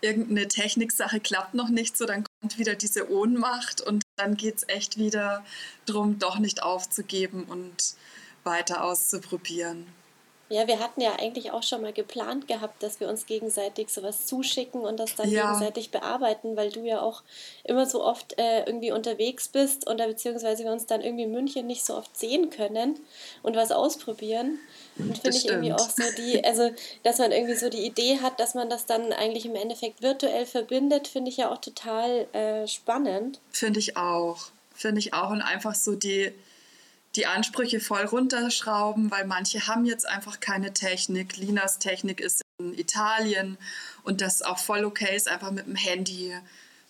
irgendeine 0.00 0.46
Techniksache 0.46 1.18
klappt 1.18 1.54
noch 1.54 1.68
nicht 1.68 1.96
so, 1.96 2.06
dann 2.06 2.24
kommt 2.40 2.58
wieder 2.58 2.76
diese 2.76 3.10
Ohnmacht 3.10 3.80
und 3.80 4.04
dann 4.16 4.36
geht 4.36 4.58
es 4.58 4.68
echt 4.68 4.96
wieder 4.96 5.44
darum, 5.86 6.20
doch 6.20 6.38
nicht 6.38 6.62
aufzugeben 6.62 7.44
und 7.44 7.94
weiter 8.44 8.84
auszuprobieren. 8.84 9.86
Ja, 10.50 10.66
wir 10.66 10.78
hatten 10.78 11.00
ja 11.02 11.16
eigentlich 11.18 11.52
auch 11.52 11.62
schon 11.62 11.82
mal 11.82 11.92
geplant 11.92 12.48
gehabt, 12.48 12.82
dass 12.82 13.00
wir 13.00 13.08
uns 13.08 13.26
gegenseitig 13.26 13.90
sowas 13.90 14.24
zuschicken 14.24 14.80
und 14.80 14.98
das 14.98 15.14
dann 15.14 15.30
ja. 15.30 15.46
gegenseitig 15.46 15.90
bearbeiten, 15.90 16.56
weil 16.56 16.70
du 16.70 16.80
ja 16.84 17.02
auch 17.02 17.22
immer 17.64 17.84
so 17.84 18.02
oft 18.02 18.38
äh, 18.38 18.64
irgendwie 18.64 18.90
unterwegs 18.90 19.48
bist 19.48 19.88
oder 19.88 20.06
beziehungsweise 20.06 20.64
wir 20.64 20.72
uns 20.72 20.86
dann 20.86 21.02
irgendwie 21.02 21.24
in 21.24 21.32
München 21.32 21.66
nicht 21.66 21.84
so 21.84 21.96
oft 21.96 22.16
sehen 22.16 22.48
können 22.48 22.98
und 23.42 23.56
was 23.56 23.72
ausprobieren. 23.72 24.58
Und 24.96 25.18
finde 25.18 25.36
ich 25.36 25.46
irgendwie 25.46 25.72
auch 25.72 25.90
so 25.90 26.02
die, 26.16 26.42
also 26.42 26.70
dass 27.02 27.18
man 27.18 27.30
irgendwie 27.30 27.54
so 27.54 27.68
die 27.68 27.84
Idee 27.84 28.18
hat, 28.20 28.40
dass 28.40 28.54
man 28.54 28.70
das 28.70 28.86
dann 28.86 29.12
eigentlich 29.12 29.44
im 29.44 29.54
Endeffekt 29.54 30.02
virtuell 30.02 30.46
verbindet, 30.46 31.08
finde 31.08 31.30
ich 31.30 31.36
ja 31.36 31.52
auch 31.52 31.60
total 31.60 32.26
äh, 32.32 32.66
spannend. 32.66 33.38
Finde 33.52 33.80
ich 33.80 33.98
auch. 33.98 34.46
Finde 34.74 35.00
ich 35.00 35.12
auch 35.12 35.30
und 35.30 35.42
einfach 35.42 35.74
so 35.74 35.94
die 35.94 36.32
die 37.16 37.26
Ansprüche 37.26 37.80
voll 37.80 38.04
runterschrauben, 38.04 39.10
weil 39.10 39.26
manche 39.26 39.66
haben 39.66 39.84
jetzt 39.84 40.08
einfach 40.08 40.40
keine 40.40 40.72
Technik. 40.72 41.36
Linas 41.36 41.78
Technik 41.78 42.20
ist 42.20 42.42
in 42.58 42.74
Italien 42.78 43.58
und 44.04 44.20
das 44.20 44.42
auch 44.42 44.58
voll 44.58 44.84
okay 44.84 45.16
ist, 45.16 45.28
einfach 45.28 45.50
mit 45.50 45.66
dem 45.66 45.76
Handy 45.76 46.34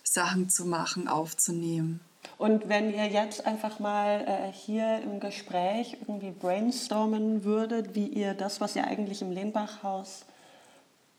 Sachen 0.03 0.49
zu 0.49 0.65
machen, 0.65 1.07
aufzunehmen. 1.07 2.01
Und 2.37 2.69
wenn 2.69 2.93
ihr 2.93 3.07
jetzt 3.07 3.45
einfach 3.45 3.79
mal 3.79 4.25
äh, 4.27 4.51
hier 4.51 5.01
im 5.03 5.19
Gespräch 5.19 5.97
irgendwie 6.01 6.31
brainstormen 6.31 7.43
würdet, 7.43 7.95
wie 7.95 8.07
ihr 8.07 8.33
das, 8.33 8.61
was 8.61 8.75
ihr 8.75 8.85
eigentlich 8.85 9.21
im 9.21 9.31
Lehnbachhaus 9.31 10.25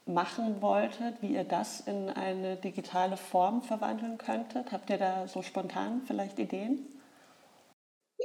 machen 0.07 0.61
wolltet, 0.61 1.21
wie 1.21 1.35
ihr 1.35 1.45
das 1.45 1.81
in 1.81 2.11
eine 2.11 2.57
digitale 2.57 3.17
Form 3.17 3.63
verwandeln 3.63 4.19
könntet, 4.19 4.73
habt 4.73 4.91
ihr 4.91 4.99
da 4.99 5.29
so 5.29 5.43
spontan 5.43 6.03
vielleicht 6.07 6.39
Ideen? 6.39 6.87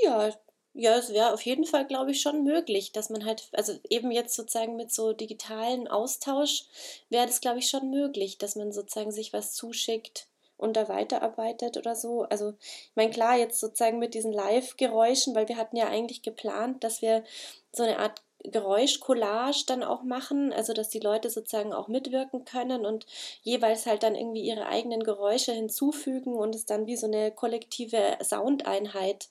Ja, 0.01 0.29
ja, 0.75 0.97
es 0.97 1.13
wäre 1.13 1.33
auf 1.33 1.41
jeden 1.43 1.65
Fall, 1.65 1.87
glaube 1.87 2.11
ich, 2.11 2.21
schon 2.21 2.43
möglich, 2.43 2.91
dass 2.91 3.09
man 3.09 3.25
halt, 3.25 3.47
also 3.53 3.73
eben 3.89 4.11
jetzt 4.11 4.35
sozusagen 4.35 4.75
mit 4.75 4.91
so 4.91 5.13
digitalen 5.13 5.87
Austausch 5.87 6.65
wäre 7.09 7.25
das, 7.25 7.39
glaube 7.39 7.59
ich, 7.59 7.69
schon 7.69 7.89
möglich, 7.89 8.37
dass 8.37 8.55
man 8.57 8.73
sozusagen 8.73 9.11
sich 9.11 9.31
was 9.31 9.53
zuschickt 9.53 10.27
und 10.57 10.75
da 10.75 10.89
weiterarbeitet 10.89 11.77
oder 11.77 11.95
so. 11.95 12.23
Also, 12.23 12.55
ich 12.59 12.95
meine, 12.95 13.11
klar, 13.11 13.37
jetzt 13.37 13.59
sozusagen 13.59 13.99
mit 13.99 14.13
diesen 14.13 14.33
Live-Geräuschen, 14.33 15.33
weil 15.33 15.47
wir 15.47 15.57
hatten 15.57 15.77
ja 15.77 15.87
eigentlich 15.87 16.21
geplant, 16.23 16.83
dass 16.83 17.01
wir 17.01 17.23
so 17.71 17.83
eine 17.83 17.99
Art 17.99 18.21
Geräuschcollage 18.51 19.63
dann 19.67 19.83
auch 19.83 20.03
machen, 20.03 20.53
also 20.53 20.73
dass 20.73 20.89
die 20.89 20.99
Leute 20.99 21.29
sozusagen 21.29 21.73
auch 21.73 21.87
mitwirken 21.87 22.45
können 22.45 22.85
und 22.85 23.05
jeweils 23.43 23.85
halt 23.85 24.03
dann 24.03 24.15
irgendwie 24.15 24.41
ihre 24.41 24.65
eigenen 24.67 25.03
Geräusche 25.03 25.51
hinzufügen 25.51 26.33
und 26.35 26.55
es 26.55 26.65
dann 26.65 26.87
wie 26.87 26.95
so 26.95 27.07
eine 27.07 27.31
kollektive 27.31 28.17
Soundeinheit 28.23 29.27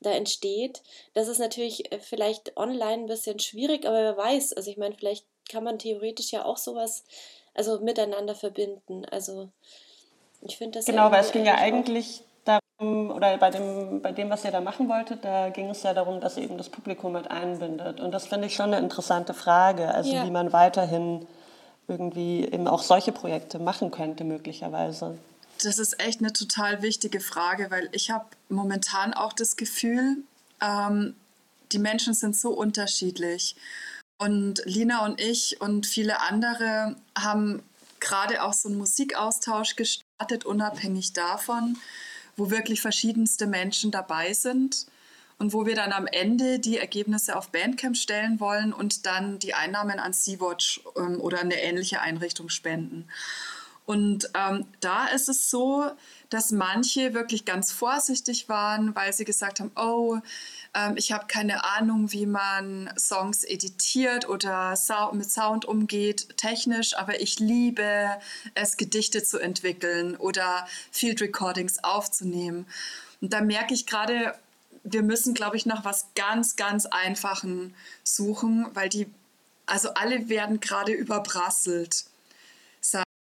da 0.00 0.10
entsteht. 0.10 0.82
Das 1.14 1.28
ist 1.28 1.38
natürlich 1.38 1.92
äh, 1.92 1.98
vielleicht 1.98 2.56
online 2.56 3.02
ein 3.02 3.06
bisschen 3.06 3.38
schwierig, 3.38 3.86
aber 3.86 4.02
wer 4.02 4.16
weiß, 4.16 4.52
also 4.52 4.70
ich 4.70 4.76
meine, 4.76 4.94
vielleicht 4.94 5.26
kann 5.50 5.64
man 5.64 5.78
theoretisch 5.78 6.32
ja 6.32 6.44
auch 6.44 6.56
sowas 6.56 7.04
also 7.54 7.80
miteinander 7.80 8.34
verbinden. 8.34 9.04
Also 9.06 9.48
ich 10.42 10.56
finde 10.58 10.78
das 10.78 10.86
Genau, 10.86 11.10
weil 11.10 11.22
es 11.22 11.32
ging 11.32 11.46
ja 11.46 11.56
eigentlich 11.56 12.22
oder 12.78 13.38
bei 13.38 13.50
dem, 13.50 14.02
bei 14.02 14.12
dem, 14.12 14.28
was 14.28 14.44
ihr 14.44 14.50
da 14.50 14.60
machen 14.60 14.88
wolltet, 14.88 15.24
da 15.24 15.48
ging 15.48 15.70
es 15.70 15.82
ja 15.82 15.94
darum, 15.94 16.20
dass 16.20 16.36
ihr 16.36 16.44
eben 16.44 16.58
das 16.58 16.68
Publikum 16.68 17.12
mit 17.12 17.30
einbindet. 17.30 18.00
Und 18.00 18.12
das 18.12 18.26
finde 18.26 18.48
ich 18.48 18.54
schon 18.54 18.66
eine 18.66 18.78
interessante 18.78 19.32
Frage, 19.32 19.94
also 19.94 20.12
ja. 20.12 20.26
wie 20.26 20.30
man 20.30 20.52
weiterhin 20.52 21.26
irgendwie 21.88 22.44
eben 22.44 22.68
auch 22.68 22.82
solche 22.82 23.12
Projekte 23.12 23.58
machen 23.58 23.90
könnte, 23.90 24.24
möglicherweise. 24.24 25.18
Das 25.62 25.78
ist 25.78 26.00
echt 26.00 26.20
eine 26.20 26.32
total 26.32 26.82
wichtige 26.82 27.20
Frage, 27.20 27.70
weil 27.70 27.88
ich 27.92 28.10
habe 28.10 28.26
momentan 28.50 29.14
auch 29.14 29.32
das 29.32 29.56
Gefühl, 29.56 30.18
ähm, 30.60 31.14
die 31.72 31.78
Menschen 31.78 32.12
sind 32.12 32.36
so 32.36 32.50
unterschiedlich. 32.50 33.56
Und 34.18 34.62
Lina 34.66 35.04
und 35.04 35.20
ich 35.20 35.60
und 35.60 35.86
viele 35.86 36.20
andere 36.20 36.96
haben 37.18 37.62
gerade 38.00 38.42
auch 38.42 38.52
so 38.52 38.68
einen 38.68 38.78
Musikaustausch 38.78 39.76
gestartet, 39.76 40.44
unabhängig 40.44 41.14
davon 41.14 41.76
wo 42.36 42.50
wirklich 42.50 42.80
verschiedenste 42.80 43.46
Menschen 43.46 43.90
dabei 43.90 44.32
sind 44.32 44.86
und 45.38 45.52
wo 45.52 45.66
wir 45.66 45.74
dann 45.74 45.92
am 45.92 46.06
Ende 46.06 46.58
die 46.58 46.78
Ergebnisse 46.78 47.36
auf 47.36 47.50
Bandcamp 47.50 47.96
stellen 47.96 48.40
wollen 48.40 48.72
und 48.72 49.06
dann 49.06 49.38
die 49.38 49.54
Einnahmen 49.54 49.98
an 49.98 50.12
Sea-Watch 50.12 50.80
ähm, 50.96 51.20
oder 51.20 51.40
eine 51.40 51.60
ähnliche 51.60 52.00
Einrichtung 52.00 52.48
spenden. 52.48 53.08
Und 53.86 54.30
ähm, 54.34 54.66
da 54.80 55.06
ist 55.06 55.28
es 55.28 55.48
so, 55.48 55.88
dass 56.28 56.50
manche 56.50 57.14
wirklich 57.14 57.44
ganz 57.44 57.70
vorsichtig 57.70 58.48
waren, 58.48 58.96
weil 58.96 59.12
sie 59.12 59.24
gesagt 59.24 59.60
haben, 59.60 59.70
oh, 59.76 60.18
ähm, 60.74 60.94
ich 60.96 61.12
habe 61.12 61.26
keine 61.28 61.62
Ahnung, 61.62 62.10
wie 62.10 62.26
man 62.26 62.92
Songs 62.98 63.44
editiert 63.44 64.28
oder 64.28 64.76
mit 65.12 65.30
Sound 65.30 65.64
umgeht, 65.64 66.36
technisch, 66.36 66.96
aber 66.96 67.20
ich 67.20 67.38
liebe 67.38 68.08
es, 68.54 68.76
Gedichte 68.76 69.22
zu 69.22 69.38
entwickeln 69.38 70.16
oder 70.16 70.66
Field 70.90 71.20
Recordings 71.20 71.82
aufzunehmen. 71.84 72.66
Und 73.20 73.32
da 73.32 73.40
merke 73.40 73.72
ich 73.72 73.86
gerade, 73.86 74.34
wir 74.82 75.02
müssen, 75.02 75.32
glaube 75.32 75.56
ich, 75.56 75.64
nach 75.64 75.84
was 75.84 76.08
ganz, 76.16 76.56
ganz 76.56 76.86
Einfachen 76.86 77.72
suchen, 78.02 78.66
weil 78.74 78.88
die, 78.88 79.06
also 79.66 79.90
alle 79.94 80.28
werden 80.28 80.58
gerade 80.58 80.92
überbrasselt. 80.92 82.06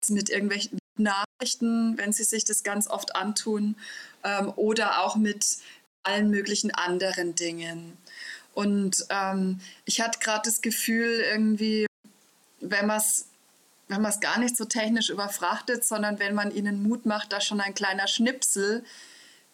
Mit 0.10 0.30
irgendwelchen 0.30 0.80
Nachrichten, 0.98 1.98
wenn 1.98 2.14
sie 2.14 2.24
sich 2.24 2.46
das 2.46 2.64
ganz 2.64 2.88
oft 2.88 3.16
antun, 3.16 3.76
ähm, 4.24 4.52
oder 4.56 5.04
auch 5.04 5.16
mit 5.16 5.58
allen 6.04 6.30
möglichen 6.30 6.74
anderen 6.74 7.36
Dingen. 7.36 7.98
Und 8.54 9.06
ähm, 9.10 9.60
ich 9.86 10.02
hatte 10.02 10.20
gerade 10.20 10.44
das 10.46 10.62
Gefühl, 10.62 11.20
irgendwie, 11.20 11.86
wenn 12.62 12.88
man 12.88 12.98
es 12.98 13.28
wenn 13.88 14.02
man 14.02 14.12
es 14.12 14.20
gar 14.20 14.40
nicht 14.40 14.58
so 14.58 14.66
technisch 14.66 15.10
überfrachtet, 15.10 15.86
sondern 15.86 16.20
wenn 16.20 16.34
man 16.34 16.50
ihnen 16.50 16.82
Mut 16.82 17.06
macht, 17.06 17.32
da 17.32 17.40
schon 17.40 17.62
ein 17.62 17.76
kleiner 17.76 18.08
Schnipsel, 18.08 18.84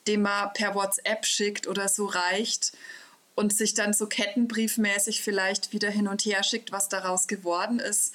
den 0.08 0.22
man 0.22 0.54
per 0.54 0.74
WhatsApp 0.74 1.26
schickt 1.26 1.68
oder 1.68 1.88
so 1.88 2.06
reicht 2.06 2.72
und 3.36 3.54
sich 3.54 3.74
dann 3.74 3.94
so 3.94 4.08
kettenbriefmäßig 4.08 5.22
vielleicht 5.22 5.74
wieder 5.74 5.90
hin 5.90 6.08
und 6.08 6.26
her 6.26 6.44
schickt, 6.44 6.72
was 6.72 6.90
daraus 6.90 7.28
geworden 7.28 7.80
ist. 7.80 8.14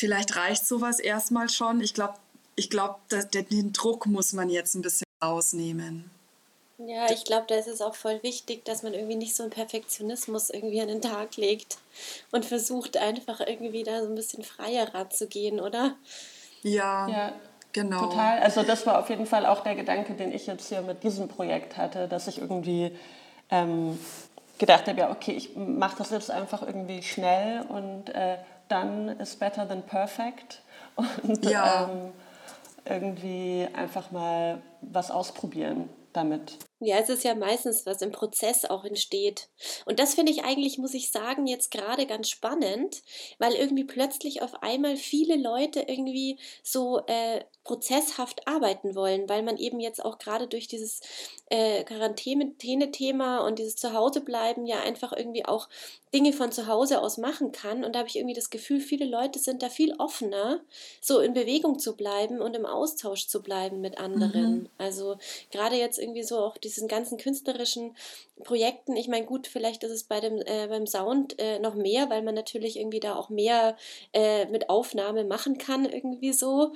Vielleicht 0.00 0.34
reicht 0.34 0.66
sowas 0.66 0.98
erstmal 0.98 1.50
schon. 1.50 1.82
Ich 1.82 1.92
glaube, 1.92 2.14
ich 2.56 2.70
glaub, 2.70 3.00
den 3.10 3.74
Druck 3.74 4.06
muss 4.06 4.32
man 4.32 4.48
jetzt 4.48 4.74
ein 4.74 4.80
bisschen 4.80 5.04
rausnehmen. 5.22 6.10
Ja, 6.78 7.10
ich 7.10 7.26
glaube, 7.26 7.44
da 7.46 7.56
ist 7.56 7.68
es 7.68 7.82
auch 7.82 7.94
voll 7.94 8.18
wichtig, 8.22 8.64
dass 8.64 8.82
man 8.82 8.94
irgendwie 8.94 9.16
nicht 9.16 9.36
so 9.36 9.42
einen 9.42 9.52
Perfektionismus 9.52 10.48
irgendwie 10.48 10.80
an 10.80 10.88
den 10.88 11.02
Tag 11.02 11.36
legt 11.36 11.76
und 12.32 12.46
versucht 12.46 12.96
einfach 12.96 13.40
irgendwie 13.40 13.82
da 13.82 14.00
so 14.00 14.08
ein 14.08 14.14
bisschen 14.14 14.42
freier 14.42 14.94
ranzugehen, 14.94 15.60
oder? 15.60 15.94
Ja, 16.62 17.06
ja, 17.06 17.32
genau. 17.74 18.06
Total. 18.06 18.38
Also 18.38 18.62
das 18.62 18.86
war 18.86 19.00
auf 19.00 19.10
jeden 19.10 19.26
Fall 19.26 19.44
auch 19.44 19.62
der 19.62 19.74
Gedanke, 19.74 20.14
den 20.14 20.32
ich 20.32 20.46
jetzt 20.46 20.70
hier 20.70 20.80
mit 20.80 21.02
diesem 21.02 21.28
Projekt 21.28 21.76
hatte, 21.76 22.08
dass 22.08 22.26
ich 22.26 22.38
irgendwie 22.38 22.96
ähm, 23.50 23.98
gedacht 24.56 24.88
habe, 24.88 24.98
ja, 24.98 25.10
okay, 25.10 25.32
ich 25.32 25.54
mache 25.56 25.98
das 25.98 26.08
jetzt 26.08 26.30
einfach 26.30 26.62
irgendwie 26.62 27.02
schnell 27.02 27.66
und 27.68 28.08
äh, 28.14 28.38
dann 28.70 29.08
ist 29.20 29.38
better 29.38 29.66
than 29.66 29.82
perfect. 29.82 30.62
Und 31.22 31.44
ja. 31.44 31.88
ähm, 31.90 32.12
irgendwie 32.84 33.68
einfach 33.74 34.10
mal 34.10 34.60
was 34.80 35.10
ausprobieren 35.10 35.88
damit. 36.12 36.58
Ja, 36.82 36.96
es 36.96 37.10
ist 37.10 37.24
ja 37.24 37.34
meistens, 37.34 37.84
was 37.84 38.00
im 38.00 38.10
Prozess 38.10 38.64
auch 38.64 38.84
entsteht. 38.84 39.50
Und 39.84 39.98
das 40.00 40.14
finde 40.14 40.32
ich 40.32 40.44
eigentlich, 40.44 40.78
muss 40.78 40.94
ich 40.94 41.12
sagen, 41.12 41.46
jetzt 41.46 41.70
gerade 41.70 42.06
ganz 42.06 42.30
spannend, 42.30 43.02
weil 43.38 43.52
irgendwie 43.52 43.84
plötzlich 43.84 44.40
auf 44.40 44.62
einmal 44.62 44.96
viele 44.96 45.36
Leute 45.36 45.80
irgendwie 45.86 46.38
so 46.62 47.02
äh, 47.06 47.44
prozesshaft 47.64 48.48
arbeiten 48.48 48.94
wollen, 48.94 49.28
weil 49.28 49.42
man 49.42 49.58
eben 49.58 49.78
jetzt 49.78 50.02
auch 50.02 50.18
gerade 50.18 50.48
durch 50.48 50.68
dieses 50.68 51.02
äh, 51.50 51.84
Quarantäne-Thema 51.84 53.46
und 53.46 53.58
dieses 53.58 53.76
Zuhausebleiben 53.76 54.66
ja 54.66 54.80
einfach 54.80 55.12
irgendwie 55.12 55.44
auch 55.44 55.68
Dinge 56.14 56.32
von 56.32 56.50
zu 56.50 56.66
Hause 56.66 57.00
aus 57.00 57.18
machen 57.18 57.52
kann. 57.52 57.84
Und 57.84 57.94
da 57.94 58.00
habe 58.00 58.08
ich 58.08 58.16
irgendwie 58.16 58.34
das 58.34 58.50
Gefühl, 58.50 58.80
viele 58.80 59.04
Leute 59.04 59.38
sind 59.38 59.62
da 59.62 59.68
viel 59.68 59.94
offener, 59.98 60.60
so 61.00 61.20
in 61.20 61.34
Bewegung 61.34 61.78
zu 61.78 61.94
bleiben 61.94 62.40
und 62.40 62.56
im 62.56 62.66
Austausch 62.66 63.28
zu 63.28 63.42
bleiben 63.42 63.80
mit 63.80 63.98
anderen. 63.98 64.54
Mhm. 64.54 64.68
Also 64.78 65.18
gerade 65.50 65.76
jetzt 65.76 65.98
irgendwie 65.98 66.24
so 66.24 66.38
auch 66.38 66.56
diesen 66.76 66.88
ganzen 66.88 67.18
künstlerischen 67.18 67.96
Projekten. 68.44 68.96
Ich 68.96 69.08
meine, 69.08 69.26
gut, 69.26 69.46
vielleicht 69.46 69.84
ist 69.84 69.92
es 69.92 70.04
bei 70.04 70.20
dem, 70.20 70.38
äh, 70.38 70.66
beim 70.68 70.86
Sound 70.86 71.38
äh, 71.38 71.58
noch 71.58 71.74
mehr, 71.74 72.10
weil 72.10 72.22
man 72.22 72.34
natürlich 72.34 72.78
irgendwie 72.78 73.00
da 73.00 73.14
auch 73.14 73.28
mehr 73.28 73.76
äh, 74.12 74.46
mit 74.46 74.70
Aufnahme 74.70 75.24
machen 75.24 75.58
kann, 75.58 75.84
irgendwie 75.84 76.32
so. 76.32 76.72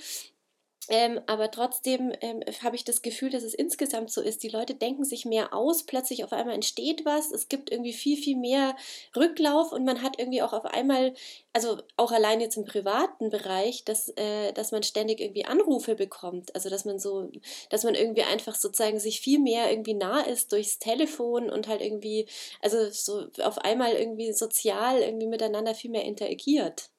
Ähm, 0.88 1.20
aber 1.26 1.50
trotzdem 1.50 2.12
ähm, 2.20 2.42
habe 2.62 2.76
ich 2.76 2.84
das 2.84 3.00
Gefühl, 3.00 3.30
dass 3.30 3.42
es 3.42 3.54
insgesamt 3.54 4.10
so 4.10 4.20
ist. 4.20 4.42
Die 4.42 4.48
Leute 4.48 4.74
denken 4.74 5.04
sich 5.04 5.24
mehr 5.24 5.54
aus, 5.54 5.84
plötzlich 5.84 6.24
auf 6.24 6.32
einmal 6.32 6.54
entsteht 6.54 7.04
was, 7.04 7.30
es 7.30 7.48
gibt 7.48 7.70
irgendwie 7.70 7.94
viel, 7.94 8.16
viel 8.16 8.36
mehr 8.36 8.76
Rücklauf 9.16 9.72
und 9.72 9.84
man 9.84 10.02
hat 10.02 10.18
irgendwie 10.18 10.42
auch 10.42 10.52
auf 10.52 10.66
einmal, 10.66 11.14
also 11.54 11.78
auch 11.96 12.12
allein 12.12 12.40
jetzt 12.40 12.56
im 12.56 12.64
privaten 12.64 13.30
Bereich, 13.30 13.84
dass, 13.84 14.10
äh, 14.16 14.52
dass 14.52 14.72
man 14.72 14.82
ständig 14.82 15.20
irgendwie 15.20 15.46
Anrufe 15.46 15.94
bekommt. 15.94 16.54
Also 16.54 16.68
dass 16.68 16.84
man 16.84 16.98
so, 16.98 17.30
dass 17.70 17.84
man 17.84 17.94
irgendwie 17.94 18.22
einfach 18.24 18.54
sozusagen 18.54 18.98
sich 19.00 19.20
viel 19.20 19.38
mehr 19.38 19.70
irgendwie 19.70 19.94
nah 19.94 20.20
ist 20.20 20.52
durchs 20.52 20.78
Telefon 20.78 21.50
und 21.50 21.66
halt 21.68 21.80
irgendwie, 21.80 22.26
also 22.60 22.90
so 22.90 23.26
auf 23.42 23.58
einmal 23.58 23.92
irgendwie 23.94 24.32
sozial 24.32 25.00
irgendwie 25.00 25.28
miteinander 25.28 25.74
viel 25.74 25.90
mehr 25.90 26.04
interagiert. 26.04 26.90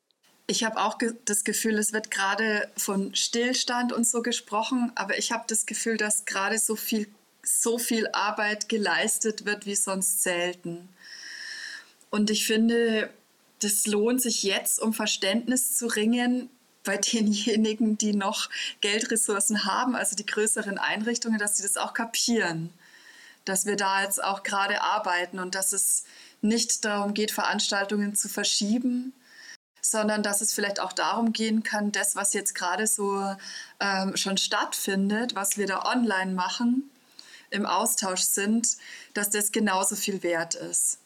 Ich 0.47 0.63
habe 0.63 0.79
auch 0.79 0.99
ge 0.99 1.13
das 1.25 1.43
Gefühl, 1.43 1.77
es 1.79 1.91
wird 1.91 2.11
gerade 2.11 2.71
von 2.77 3.15
Stillstand 3.15 3.91
und 3.91 4.05
so 4.05 4.21
gesprochen, 4.21 4.91
aber 4.95 5.17
ich 5.17 5.31
habe 5.31 5.45
das 5.47 5.65
Gefühl, 5.65 5.97
dass 5.97 6.25
gerade 6.25 6.59
so 6.59 6.75
viel, 6.75 7.07
so 7.43 7.79
viel 7.79 8.07
Arbeit 8.09 8.69
geleistet 8.69 9.45
wird 9.45 9.65
wie 9.65 9.75
sonst 9.75 10.21
selten. 10.21 10.87
Und 12.11 12.29
ich 12.29 12.45
finde, 12.45 13.09
das 13.59 13.87
lohnt 13.87 14.21
sich 14.21 14.43
jetzt, 14.43 14.79
um 14.79 14.93
Verständnis 14.93 15.75
zu 15.77 15.87
ringen 15.87 16.49
bei 16.83 16.97
denjenigen, 16.97 17.97
die 17.97 18.13
noch 18.13 18.49
Geldressourcen 18.81 19.65
haben, 19.65 19.95
also 19.95 20.15
die 20.15 20.25
größeren 20.25 20.77
Einrichtungen, 20.77 21.39
dass 21.39 21.57
sie 21.57 21.63
das 21.63 21.77
auch 21.77 21.93
kapieren, 21.95 22.71
dass 23.43 23.65
wir 23.65 23.75
da 23.75 24.03
jetzt 24.03 24.23
auch 24.23 24.43
gerade 24.43 24.81
arbeiten 24.81 25.39
und 25.39 25.55
dass 25.55 25.73
es 25.73 26.03
nicht 26.41 26.85
darum 26.85 27.15
geht, 27.15 27.31
Veranstaltungen 27.31 28.15
zu 28.15 28.29
verschieben, 28.29 29.13
sondern 29.91 30.23
dass 30.23 30.41
es 30.41 30.53
vielleicht 30.53 30.79
auch 30.79 30.93
darum 30.93 31.31
gehen 31.33 31.63
kann, 31.63 31.91
das, 31.91 32.15
was 32.15 32.33
jetzt 32.33 32.55
gerade 32.55 32.87
so 32.87 33.35
ähm, 33.79 34.15
schon 34.15 34.37
stattfindet, 34.37 35.35
was 35.35 35.57
wir 35.57 35.67
da 35.67 35.83
online 35.85 36.33
machen, 36.33 36.89
im 37.51 37.65
Austausch 37.65 38.21
sind, 38.21 38.77
dass 39.13 39.29
das 39.29 39.51
genauso 39.51 39.95
viel 39.95 40.23
wert 40.23 40.55
ist. 40.55 40.99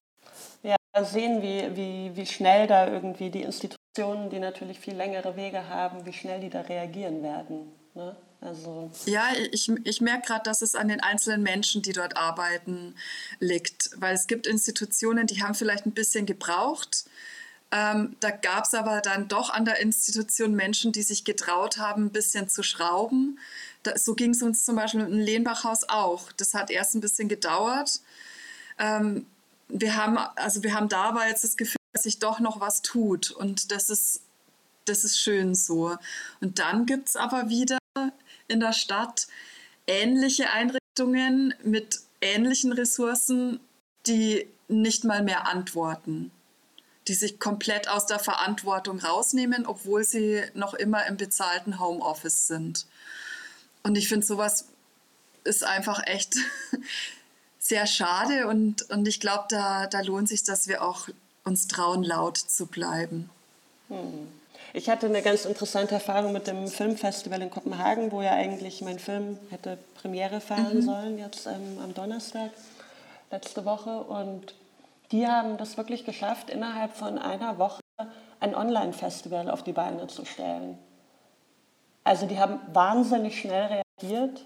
Ja, 0.64 0.76
sehen, 1.04 1.42
wie, 1.42 1.76
wie, 1.76 2.16
wie 2.16 2.26
schnell 2.26 2.68
da 2.68 2.88
irgendwie 2.88 3.30
die 3.30 3.42
Institutionen, 3.42 4.30
die 4.30 4.40
natürlich 4.40 4.80
viel 4.80 4.96
längere 4.96 5.36
Wege 5.36 5.68
haben, 5.68 6.06
wie 6.06 6.14
schnell 6.14 6.40
die 6.40 6.50
da 6.50 6.62
reagieren 6.62 7.22
werden. 7.22 7.72
Ne? 7.94 8.16
Also 8.42 8.90
ja, 9.06 9.28
ich, 9.52 9.70
ich 9.84 10.00
merke 10.00 10.28
gerade, 10.28 10.44
dass 10.44 10.62
es 10.62 10.76
an 10.76 10.88
den 10.88 11.02
einzelnen 11.02 11.44
Menschen, 11.44 11.82
die 11.82 11.92
dort 11.92 12.16
arbeiten, 12.16 12.96
liegt. 13.40 13.90
Weil 13.98 14.16
es 14.16 14.28
gibt 14.28 14.48
Institutionen, 14.48 15.28
die 15.28 15.44
haben 15.44 15.56
vielleicht 15.56 15.86
ein 15.86 15.92
bisschen 15.92 16.26
gebraucht, 16.26 17.06
ähm, 17.72 18.16
da 18.20 18.32
gab 18.32 18.66
es 18.66 18.74
aber 18.74 19.02
dann 19.02 19.28
doch 19.28 19.52
an 19.52 19.64
der 19.64 19.80
Institution 19.80 20.56
Menschen, 20.56 20.92
die 20.92 21.04
sich 21.04 21.24
getraut 21.24 21.78
haben, 21.78 22.06
ein 22.06 22.12
bisschen 22.12 22.50
zu 22.50 22.64
schrauben. 22.64 23.40
Da, 23.84 23.98
so 23.98 24.16
ging 24.16 24.32
es 24.32 24.42
uns 24.42 24.66
zum 24.66 24.76
Beispiel 24.76 25.02
im 25.02 25.20
Lehnbachhaus 25.20 25.88
auch. 25.88 26.32
Das 26.32 26.56
hat 26.56 26.72
erst 26.72 26.96
ein 26.96 27.02
bisschen 27.02 27.30
gedauert. 27.30 28.02
Ähm, 28.80 29.28
wir, 29.68 29.96
haben, 29.96 30.18
also 30.18 30.64
wir 30.64 30.74
haben 30.74 30.90
dabei 30.90 31.30
jetzt 31.30 31.44
das 31.44 31.58
Gefühl, 31.58 31.78
dass 31.94 32.04
sich 32.04 32.18
doch 32.18 32.40
noch 32.40 32.60
was 32.60 32.82
tut. 32.82 33.30
Und 33.30 33.72
das 33.72 33.92
ist, 33.92 34.22
das 34.86 35.04
ist 35.04 35.20
schön 35.20 35.54
so. 35.54 35.96
Und 36.42 36.58
dann 36.58 36.88
gibt 36.88 37.10
es 37.10 37.16
aber 37.16 37.50
wieder 37.50 37.78
in 38.48 38.60
der 38.60 38.74
Stadt 38.74 39.28
ähnliche 39.86 40.50
Einrichtungen 40.50 41.54
mit 41.64 42.00
ähnlichen 42.20 42.74
Ressourcen, 42.74 43.60
die 44.08 44.48
nicht 44.68 45.04
mal 45.04 45.22
mehr 45.22 45.48
antworten 45.48 46.32
die 47.10 47.16
sich 47.16 47.40
komplett 47.40 47.90
aus 47.90 48.06
der 48.06 48.20
Verantwortung 48.20 49.00
rausnehmen, 49.00 49.66
obwohl 49.66 50.04
sie 50.04 50.44
noch 50.54 50.76
immer 50.76 51.08
im 51.08 51.18
bezahlten 51.18 51.80
Homeoffice 51.80 52.48
sind. 52.48 52.86
Und 53.84 53.98
ich 53.98 54.08
finde, 54.08 54.26
sowas 54.26 54.66
ist 55.44 55.64
einfach 55.64 56.06
echt 56.06 56.36
sehr 57.60 57.88
schade 57.88 58.48
und, 58.48 58.90
und 58.92 59.08
ich 59.08 59.20
glaube, 59.20 59.46
da, 59.50 59.88
da 59.88 60.02
lohnt 60.02 60.30
sich, 60.30 60.44
dass 60.44 60.68
wir 60.68 60.84
auch 60.84 61.10
uns 61.44 61.68
trauen, 61.68 62.04
laut 62.04 62.38
zu 62.38 62.68
bleiben. 62.68 63.30
Hm. 63.88 64.28
Ich 64.74 64.88
hatte 64.88 65.08
eine 65.08 65.24
ganz 65.24 65.46
interessante 65.46 65.96
Erfahrung 65.96 66.32
mit 66.32 66.46
dem 66.46 66.68
Filmfestival 66.68 67.42
in 67.42 67.50
Kopenhagen, 67.50 68.12
wo 68.12 68.22
ja 68.22 68.34
eigentlich 68.34 68.82
mein 68.82 69.00
Film 69.00 69.40
hätte 69.50 69.80
Premiere 70.00 70.42
feiern 70.42 70.76
mhm. 70.76 70.82
sollen, 70.84 71.18
jetzt 71.18 71.48
ähm, 71.48 71.80
am 71.84 71.96
Donnerstag 71.96 72.52
letzte 73.32 73.66
Woche. 73.66 74.04
Und 74.04 74.54
die 75.12 75.28
haben 75.28 75.58
das 75.58 75.78
wirklich 75.78 76.06
geschafft, 76.06 76.50
innerhalb 76.50 76.94
von 76.94 77.18
einer 77.18 77.58
Woche 77.58 77.82
ein 78.40 78.56
Online-Festival 78.56 79.50
auf 79.50 79.64
die 79.64 79.74
Beine 79.74 80.08
zu 80.08 80.26
stellen. 80.26 80.78
Also 82.04 82.26
die 82.26 82.40
haben 82.40 82.60
wahnsinnig 82.74 83.40
schnell 83.40 83.84
reagiert 84.02 84.46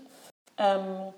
ähm, 0.57 1.13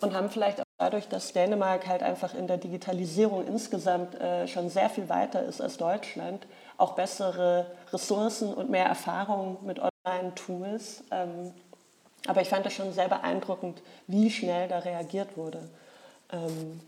und 0.00 0.14
haben 0.14 0.30
vielleicht 0.30 0.60
auch 0.60 0.64
dadurch, 0.78 1.08
dass 1.08 1.32
Dänemark 1.32 1.86
halt 1.86 2.02
einfach 2.02 2.34
in 2.34 2.46
der 2.46 2.58
Digitalisierung 2.58 3.46
insgesamt 3.46 4.14
äh, 4.14 4.46
schon 4.46 4.68
sehr 4.70 4.90
viel 4.90 5.08
weiter 5.08 5.42
ist 5.42 5.60
als 5.60 5.76
Deutschland, 5.76 6.46
auch 6.76 6.94
bessere 6.94 7.66
Ressourcen 7.92 8.52
und 8.52 8.70
mehr 8.70 8.86
Erfahrung 8.86 9.58
mit 9.64 9.80
Online-Tools. 9.80 11.04
Ähm, 11.10 11.52
aber 12.26 12.42
ich 12.42 12.48
fand 12.48 12.66
es 12.66 12.74
schon 12.74 12.92
sehr 12.92 13.08
beeindruckend, 13.08 13.82
wie 14.06 14.30
schnell 14.30 14.68
da 14.68 14.80
reagiert 14.80 15.36
wurde. 15.36 15.68
Ähm, 16.32 16.80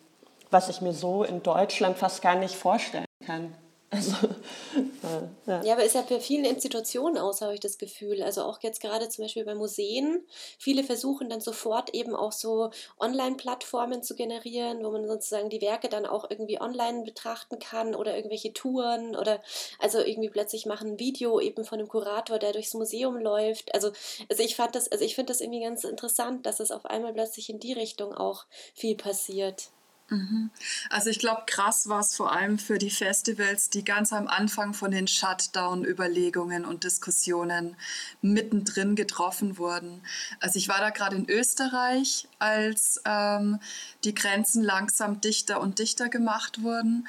was 0.52 0.68
ich 0.68 0.80
mir 0.80 0.92
so 0.92 1.24
in 1.24 1.42
Deutschland 1.42 1.98
fast 1.98 2.22
gar 2.22 2.36
nicht 2.36 2.54
vorstellen 2.54 3.06
kann. 3.24 3.54
Also, 3.94 4.26
äh, 4.74 5.50
ja. 5.50 5.62
ja. 5.62 5.72
aber 5.74 5.84
ist 5.84 5.94
ja 5.94 6.02
für 6.02 6.18
viele 6.18 6.48
Institutionen 6.48 7.18
aus, 7.18 7.42
habe 7.42 7.52
ich 7.52 7.60
das 7.60 7.76
Gefühl. 7.76 8.22
Also 8.22 8.42
auch 8.42 8.58
jetzt 8.62 8.80
gerade 8.80 9.10
zum 9.10 9.24
Beispiel 9.24 9.44
bei 9.44 9.54
Museen. 9.54 10.26
Viele 10.58 10.82
versuchen 10.82 11.28
dann 11.28 11.42
sofort 11.42 11.94
eben 11.94 12.16
auch 12.16 12.32
so 12.32 12.70
Online-Plattformen 12.98 14.02
zu 14.02 14.14
generieren, 14.14 14.82
wo 14.82 14.90
man 14.92 15.06
sozusagen 15.06 15.50
die 15.50 15.60
Werke 15.60 15.90
dann 15.90 16.06
auch 16.06 16.30
irgendwie 16.30 16.58
online 16.58 17.04
betrachten 17.04 17.58
kann 17.58 17.94
oder 17.94 18.16
irgendwelche 18.16 18.54
Touren 18.54 19.14
oder 19.14 19.42
also 19.78 19.98
irgendwie 19.98 20.30
plötzlich 20.30 20.64
machen 20.64 20.92
ein 20.92 20.98
Video 20.98 21.38
eben 21.38 21.66
von 21.66 21.78
einem 21.78 21.88
Kurator, 21.88 22.38
der 22.38 22.52
durchs 22.52 22.72
Museum 22.72 23.18
läuft. 23.18 23.74
Also, 23.74 23.92
also 24.30 24.42
ich 24.42 24.56
fand 24.56 24.74
das, 24.74 24.90
also 24.90 25.04
ich 25.04 25.16
finde 25.16 25.34
das 25.34 25.42
irgendwie 25.42 25.64
ganz 25.64 25.84
interessant, 25.84 26.46
dass 26.46 26.60
es 26.60 26.70
auf 26.70 26.86
einmal 26.86 27.12
plötzlich 27.12 27.50
in 27.50 27.60
die 27.60 27.74
Richtung 27.74 28.14
auch 28.14 28.46
viel 28.74 28.96
passiert. 28.96 29.68
Mhm. 30.12 30.50
Also 30.90 31.08
ich 31.08 31.18
glaube, 31.18 31.44
krass 31.46 31.88
war 31.88 32.00
es 32.00 32.14
vor 32.14 32.32
allem 32.32 32.58
für 32.58 32.76
die 32.76 32.90
Festivals, 32.90 33.70
die 33.70 33.82
ganz 33.82 34.12
am 34.12 34.28
Anfang 34.28 34.74
von 34.74 34.90
den 34.90 35.08
Shutdown-Überlegungen 35.08 36.66
und 36.66 36.84
Diskussionen 36.84 37.76
mittendrin 38.20 38.94
getroffen 38.94 39.56
wurden. 39.56 40.02
Also 40.38 40.58
ich 40.58 40.68
war 40.68 40.80
da 40.80 40.90
gerade 40.90 41.16
in 41.16 41.30
Österreich, 41.30 42.28
als 42.38 43.00
ähm, 43.06 43.58
die 44.04 44.14
Grenzen 44.14 44.62
langsam 44.62 45.22
dichter 45.22 45.62
und 45.62 45.78
dichter 45.78 46.10
gemacht 46.10 46.62
wurden. 46.62 47.08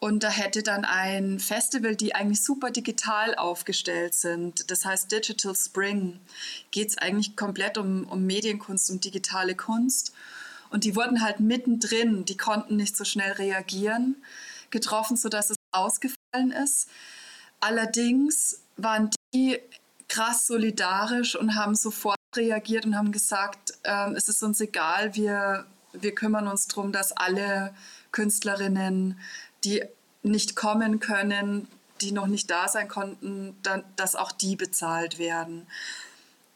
Und 0.00 0.22
da 0.22 0.30
hätte 0.30 0.62
dann 0.62 0.86
ein 0.86 1.40
Festival, 1.40 1.96
die 1.96 2.14
eigentlich 2.14 2.42
super 2.42 2.70
digital 2.70 3.34
aufgestellt 3.34 4.14
sind, 4.14 4.70
das 4.70 4.86
heißt 4.86 5.12
Digital 5.12 5.54
Spring, 5.54 6.18
geht 6.70 6.88
es 6.90 6.98
eigentlich 6.98 7.36
komplett 7.36 7.76
um, 7.76 8.04
um 8.04 8.24
Medienkunst, 8.24 8.90
um 8.90 9.00
digitale 9.00 9.54
Kunst. 9.54 10.14
Und 10.70 10.84
die 10.84 10.96
wurden 10.96 11.22
halt 11.22 11.40
mittendrin, 11.40 12.24
die 12.24 12.36
konnten 12.36 12.76
nicht 12.76 12.96
so 12.96 13.04
schnell 13.04 13.32
reagieren, 13.32 14.16
getroffen, 14.70 15.16
sodass 15.16 15.50
es 15.50 15.56
ausgefallen 15.72 16.50
ist. 16.50 16.88
Allerdings 17.60 18.62
waren 18.76 19.10
die 19.34 19.58
krass 20.08 20.46
solidarisch 20.46 21.36
und 21.36 21.54
haben 21.54 21.74
sofort 21.74 22.18
reagiert 22.36 22.86
und 22.86 22.96
haben 22.96 23.12
gesagt, 23.12 23.74
äh, 23.82 24.12
es 24.12 24.28
ist 24.28 24.42
uns 24.42 24.60
egal, 24.60 25.14
wir, 25.14 25.66
wir 25.92 26.14
kümmern 26.14 26.48
uns 26.48 26.66
darum, 26.66 26.92
dass 26.92 27.12
alle 27.12 27.74
Künstlerinnen, 28.12 29.18
die 29.64 29.82
nicht 30.22 30.56
kommen 30.56 31.00
können, 31.00 31.68
die 32.00 32.12
noch 32.12 32.26
nicht 32.26 32.50
da 32.50 32.68
sein 32.68 32.88
konnten, 32.88 33.56
dann, 33.62 33.84
dass 33.96 34.16
auch 34.16 34.32
die 34.32 34.56
bezahlt 34.56 35.18
werden. 35.18 35.66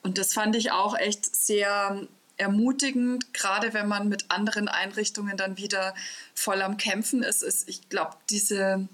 Und 0.02 0.18
das 0.18 0.32
fand 0.32 0.56
ich 0.56 0.72
auch 0.72 0.96
echt 0.96 1.34
sehr 1.36 2.06
ermutigend, 2.42 3.32
gerade 3.32 3.72
wenn 3.72 3.86
man 3.86 4.08
mit 4.08 4.30
anderen 4.30 4.68
Einrichtungen 4.68 5.36
dann 5.36 5.56
wieder 5.56 5.94
voll 6.34 6.60
am 6.60 6.76
Kämpfen 6.76 7.22
ist. 7.22 7.42
ist 7.42 7.68
ich 7.68 7.88
glaube, 7.88 8.16
diese, 8.30 8.88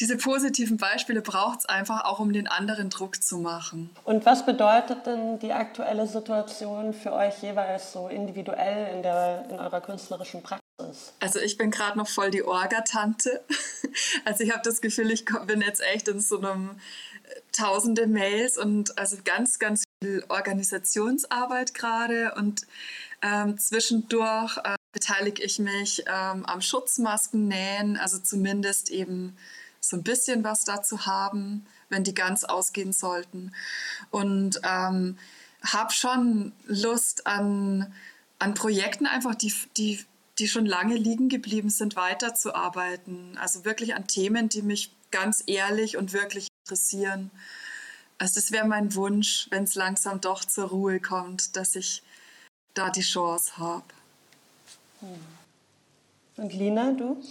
diese 0.00 0.16
positiven 0.16 0.76
Beispiele 0.76 1.22
braucht 1.22 1.60
es 1.60 1.66
einfach 1.66 2.04
auch, 2.04 2.18
um 2.18 2.32
den 2.32 2.48
anderen 2.48 2.90
Druck 2.90 3.22
zu 3.22 3.38
machen. 3.38 3.90
Und 4.04 4.26
was 4.26 4.44
bedeutet 4.44 5.06
denn 5.06 5.38
die 5.38 5.52
aktuelle 5.52 6.06
Situation 6.06 6.92
für 6.92 7.12
euch 7.12 7.40
jeweils 7.42 7.92
so 7.92 8.08
individuell 8.08 8.96
in, 8.96 9.02
der, 9.02 9.46
in 9.48 9.58
eurer 9.58 9.80
künstlerischen 9.80 10.42
Praxis? 10.42 11.14
Also 11.20 11.38
ich 11.38 11.56
bin 11.56 11.70
gerade 11.70 11.96
noch 11.96 12.08
voll 12.08 12.30
die 12.30 12.42
Orga-Tante. 12.42 13.44
Also 14.26 14.44
ich 14.44 14.52
habe 14.52 14.60
das 14.62 14.82
Gefühl, 14.82 15.10
ich 15.10 15.24
bin 15.46 15.62
jetzt 15.62 15.80
echt 15.80 16.08
in 16.08 16.20
so 16.20 16.36
einem 16.36 16.78
äh, 17.24 17.40
tausende 17.52 18.06
Mails 18.06 18.58
und 18.58 18.98
also 18.98 19.16
ganz, 19.24 19.58
ganz 19.58 19.85
Organisationsarbeit 20.28 21.72
gerade 21.72 22.34
und 22.34 22.66
ähm, 23.22 23.58
zwischendurch 23.58 24.58
äh, 24.58 24.76
beteilige 24.92 25.42
ich 25.42 25.58
mich 25.58 26.04
ähm, 26.06 26.44
am 26.44 26.60
Schutzmasken 26.60 27.48
nähen, 27.48 27.96
also 27.96 28.18
zumindest 28.18 28.90
eben 28.90 29.36
so 29.80 29.96
ein 29.96 30.02
bisschen 30.02 30.44
was 30.44 30.64
dazu 30.64 31.06
haben, 31.06 31.66
wenn 31.88 32.04
die 32.04 32.14
ganz 32.14 32.44
ausgehen 32.44 32.92
sollten. 32.92 33.52
Und 34.10 34.60
ähm, 34.64 35.16
habe 35.64 35.92
schon 35.92 36.52
Lust 36.66 37.26
an, 37.26 37.92
an 38.38 38.54
Projekten 38.54 39.06
einfach, 39.06 39.34
die, 39.34 39.54
die, 39.76 40.04
die 40.38 40.48
schon 40.48 40.66
lange 40.66 40.96
liegen 40.96 41.28
geblieben 41.28 41.70
sind, 41.70 41.96
weiterzuarbeiten. 41.96 43.38
Also 43.38 43.64
wirklich 43.64 43.94
an 43.94 44.06
Themen, 44.06 44.48
die 44.48 44.62
mich 44.62 44.94
ganz 45.10 45.42
ehrlich 45.46 45.96
und 45.96 46.12
wirklich 46.12 46.48
interessieren. 46.64 47.30
Also 48.18 48.36
das 48.36 48.50
wäre 48.50 48.66
mein 48.66 48.94
Wunsch, 48.94 49.46
wenn 49.50 49.64
es 49.64 49.74
langsam 49.74 50.20
doch 50.20 50.44
zur 50.44 50.68
Ruhe 50.68 51.00
kommt, 51.00 51.56
dass 51.56 51.76
ich 51.76 52.02
da 52.74 52.90
die 52.90 53.02
Chance 53.02 53.58
habe. 53.58 53.84
Und 56.36 56.52
Lina, 56.52 56.92
du? 56.92 57.22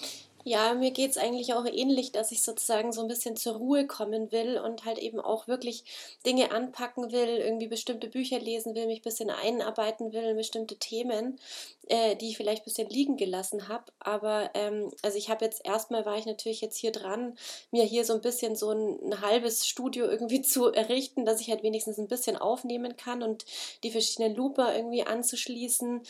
Ja, 0.48 0.76
mir 0.76 0.92
geht 0.92 1.10
es 1.10 1.18
eigentlich 1.18 1.56
auch 1.56 1.66
ähnlich, 1.66 2.12
dass 2.12 2.32
ich 2.32 2.44
sozusagen 2.44 2.92
so 2.94 3.02
ein 3.02 3.08
bisschen 3.08 3.36
zur 3.36 3.56
Ruhe 3.56 3.88
kommen 3.88 4.32
will 4.32 4.60
und 4.60 4.86
halt 4.86 5.00
eben 5.00 5.20
auch 5.20 5.48
wirklich 5.48 5.84
Dinge 6.24 6.52
anpacken 6.52 7.12
will, 7.12 7.40
irgendwie 7.40 7.66
bestimmte 7.66 8.08
Bücher 8.08 8.38
lesen 8.38 8.76
will, 8.76 8.86
mich 8.86 9.00
ein 9.00 9.04
bisschen 9.04 9.32
einarbeiten 9.32 10.14
will 10.14 10.24
in 10.24 10.38
bestimmte 10.38 10.76
Themen, 10.76 11.40
äh, 11.88 12.16
die 12.16 12.30
ich 12.30 12.38
vielleicht 12.38 12.62
ein 12.62 12.66
bisschen 12.66 12.90
liegen 12.90 13.18
gelassen 13.18 13.70
habe. 13.70 13.86
Aber 13.98 14.52
ähm, 14.54 14.92
also 15.02 15.18
ich 15.18 15.32
habe 15.32 15.44
jetzt 15.46 15.66
erstmal 15.66 16.06
war 16.06 16.16
ich 16.16 16.28
natürlich 16.28 16.62
jetzt 16.62 16.78
hier 16.78 16.92
dran, 16.92 17.36
mir 17.72 17.84
hier 17.84 18.06
so 18.06 18.14
ein 18.14 18.22
bisschen 18.22 18.56
so 18.56 18.70
ein, 18.70 19.00
ein 19.04 19.22
halbes 19.22 19.66
Studio 19.66 20.06
irgendwie 20.06 20.42
zu 20.44 20.68
errichten, 20.72 21.26
dass 21.26 21.42
ich 21.42 21.50
halt 21.50 21.64
wenigstens 21.64 21.98
ein 21.98 22.08
bisschen 22.08 22.38
aufnehmen 22.38 22.96
kann 22.98 23.24
und 23.24 23.46
die 23.84 23.90
verschiedenen 23.90 24.36
Looper 24.36 24.76
irgendwie 24.76 25.02
anzuschließen 25.02 26.04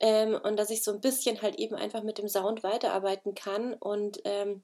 ähm, 0.00 0.38
und 0.42 0.56
dass 0.56 0.70
ich 0.70 0.82
so 0.82 0.92
ein 0.92 1.00
bisschen 1.00 1.42
halt 1.42 1.56
eben 1.56 1.74
einfach 1.74 2.02
mit 2.02 2.18
dem 2.18 2.28
Sound 2.28 2.62
weiterarbeiten 2.62 3.34
kann 3.34 3.74
und 3.74 4.20
ähm, 4.24 4.62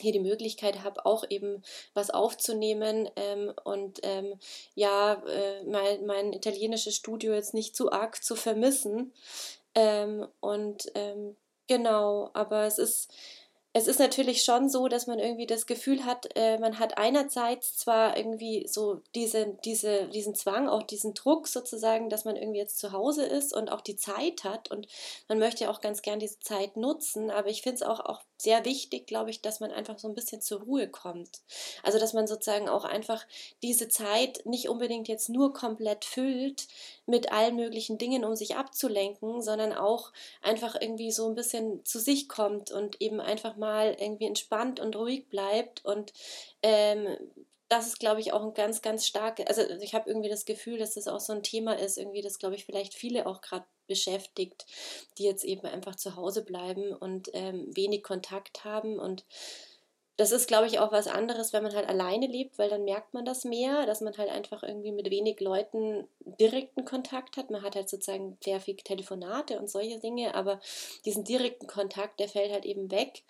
hier 0.00 0.12
die 0.12 0.20
Möglichkeit 0.20 0.82
habe, 0.84 1.06
auch 1.06 1.24
eben 1.30 1.62
was 1.94 2.10
aufzunehmen 2.10 3.08
ähm, 3.16 3.52
und 3.64 4.00
ähm, 4.02 4.38
ja, 4.74 5.14
äh, 5.26 5.64
mein, 5.64 6.04
mein 6.06 6.32
italienisches 6.32 6.96
Studio 6.96 7.32
jetzt 7.32 7.54
nicht 7.54 7.74
zu 7.74 7.90
arg 7.90 8.22
zu 8.22 8.36
vermissen. 8.36 9.12
Ähm, 9.74 10.26
und 10.40 10.90
ähm, 10.94 11.36
genau, 11.66 12.30
aber 12.34 12.64
es 12.64 12.78
ist 12.78 13.10
es 13.76 13.88
ist 13.88 14.00
natürlich 14.00 14.42
schon 14.42 14.70
so, 14.70 14.88
dass 14.88 15.06
man 15.06 15.18
irgendwie 15.18 15.46
das 15.46 15.66
Gefühl 15.66 16.06
hat, 16.06 16.28
äh, 16.34 16.56
man 16.58 16.78
hat 16.78 16.96
einerseits 16.96 17.76
zwar 17.76 18.16
irgendwie 18.16 18.66
so 18.66 19.02
diese, 19.14 19.58
diese, 19.66 20.08
diesen 20.08 20.34
Zwang, 20.34 20.66
auch 20.66 20.82
diesen 20.82 21.12
Druck 21.12 21.46
sozusagen, 21.46 22.08
dass 22.08 22.24
man 22.24 22.36
irgendwie 22.36 22.58
jetzt 22.58 22.78
zu 22.78 22.92
Hause 22.92 23.26
ist 23.26 23.54
und 23.54 23.70
auch 23.70 23.82
die 23.82 23.96
Zeit 23.96 24.44
hat 24.44 24.70
und 24.70 24.88
man 25.28 25.38
möchte 25.38 25.68
auch 25.68 25.82
ganz 25.82 26.00
gern 26.00 26.18
diese 26.18 26.40
Zeit 26.40 26.78
nutzen, 26.78 27.30
aber 27.30 27.48
ich 27.50 27.60
finde 27.60 27.74
es 27.74 27.82
auch, 27.82 28.00
auch 28.00 28.22
sehr 28.38 28.64
wichtig, 28.64 29.06
glaube 29.06 29.30
ich, 29.30 29.40
dass 29.40 29.60
man 29.60 29.70
einfach 29.70 29.98
so 29.98 30.08
ein 30.08 30.14
bisschen 30.14 30.40
zur 30.40 30.62
Ruhe 30.62 30.88
kommt. 30.88 31.40
Also 31.82 31.98
dass 31.98 32.12
man 32.12 32.26
sozusagen 32.26 32.68
auch 32.68 32.84
einfach 32.84 33.26
diese 33.62 33.88
Zeit 33.88 34.44
nicht 34.44 34.68
unbedingt 34.68 35.08
jetzt 35.08 35.28
nur 35.28 35.52
komplett 35.52 36.04
füllt 36.04 36.68
mit 37.06 37.32
allen 37.32 37.56
möglichen 37.56 37.98
Dingen, 37.98 38.24
um 38.24 38.36
sich 38.36 38.56
abzulenken, 38.56 39.42
sondern 39.42 39.72
auch 39.72 40.12
einfach 40.42 40.76
irgendwie 40.80 41.12
so 41.12 41.28
ein 41.28 41.34
bisschen 41.34 41.84
zu 41.84 41.98
sich 41.98 42.28
kommt 42.28 42.70
und 42.70 43.00
eben 43.00 43.20
einfach 43.20 43.56
mal 43.56 43.96
irgendwie 43.98 44.26
entspannt 44.26 44.80
und 44.80 44.96
ruhig 44.96 45.28
bleibt 45.28 45.84
und 45.84 46.12
ähm, 46.62 47.16
das 47.68 47.88
ist, 47.88 47.98
glaube 47.98 48.20
ich, 48.20 48.32
auch 48.32 48.42
ein 48.42 48.54
ganz, 48.54 48.80
ganz 48.80 49.06
starkes, 49.06 49.46
also 49.46 49.62
ich 49.80 49.94
habe 49.94 50.08
irgendwie 50.08 50.28
das 50.28 50.44
Gefühl, 50.44 50.78
dass 50.78 50.94
das 50.94 51.08
auch 51.08 51.20
so 51.20 51.32
ein 51.32 51.42
Thema 51.42 51.78
ist, 51.78 51.98
irgendwie, 51.98 52.22
das, 52.22 52.38
glaube 52.38 52.54
ich, 52.54 52.64
vielleicht 52.64 52.94
viele 52.94 53.26
auch 53.26 53.40
gerade 53.40 53.64
beschäftigt, 53.86 54.66
die 55.18 55.24
jetzt 55.24 55.44
eben 55.44 55.66
einfach 55.66 55.96
zu 55.96 56.16
Hause 56.16 56.44
bleiben 56.44 56.92
und 56.92 57.30
ähm, 57.32 57.66
wenig 57.74 58.02
Kontakt 58.02 58.64
haben. 58.64 58.98
Und 58.98 59.24
das 60.16 60.32
ist, 60.32 60.48
glaube 60.48 60.66
ich, 60.66 60.78
auch 60.78 60.92
was 60.92 61.08
anderes, 61.08 61.52
wenn 61.52 61.62
man 61.62 61.74
halt 61.74 61.88
alleine 61.88 62.26
lebt, 62.26 62.58
weil 62.58 62.70
dann 62.70 62.84
merkt 62.84 63.14
man 63.14 63.24
das 63.24 63.44
mehr, 63.44 63.84
dass 63.86 64.00
man 64.00 64.16
halt 64.16 64.30
einfach 64.30 64.62
irgendwie 64.62 64.92
mit 64.92 65.10
wenig 65.10 65.40
Leuten 65.40 66.08
direkten 66.20 66.84
Kontakt 66.84 67.36
hat. 67.36 67.50
Man 67.50 67.62
hat 67.62 67.76
halt 67.76 67.88
sozusagen 67.88 68.38
sehr 68.42 68.60
viel 68.60 68.76
Telefonate 68.76 69.58
und 69.58 69.68
solche 69.68 69.98
Dinge, 69.98 70.34
aber 70.34 70.60
diesen 71.04 71.24
direkten 71.24 71.66
Kontakt, 71.66 72.18
der 72.20 72.28
fällt 72.28 72.52
halt 72.52 72.64
eben 72.64 72.90
weg. 72.90 73.24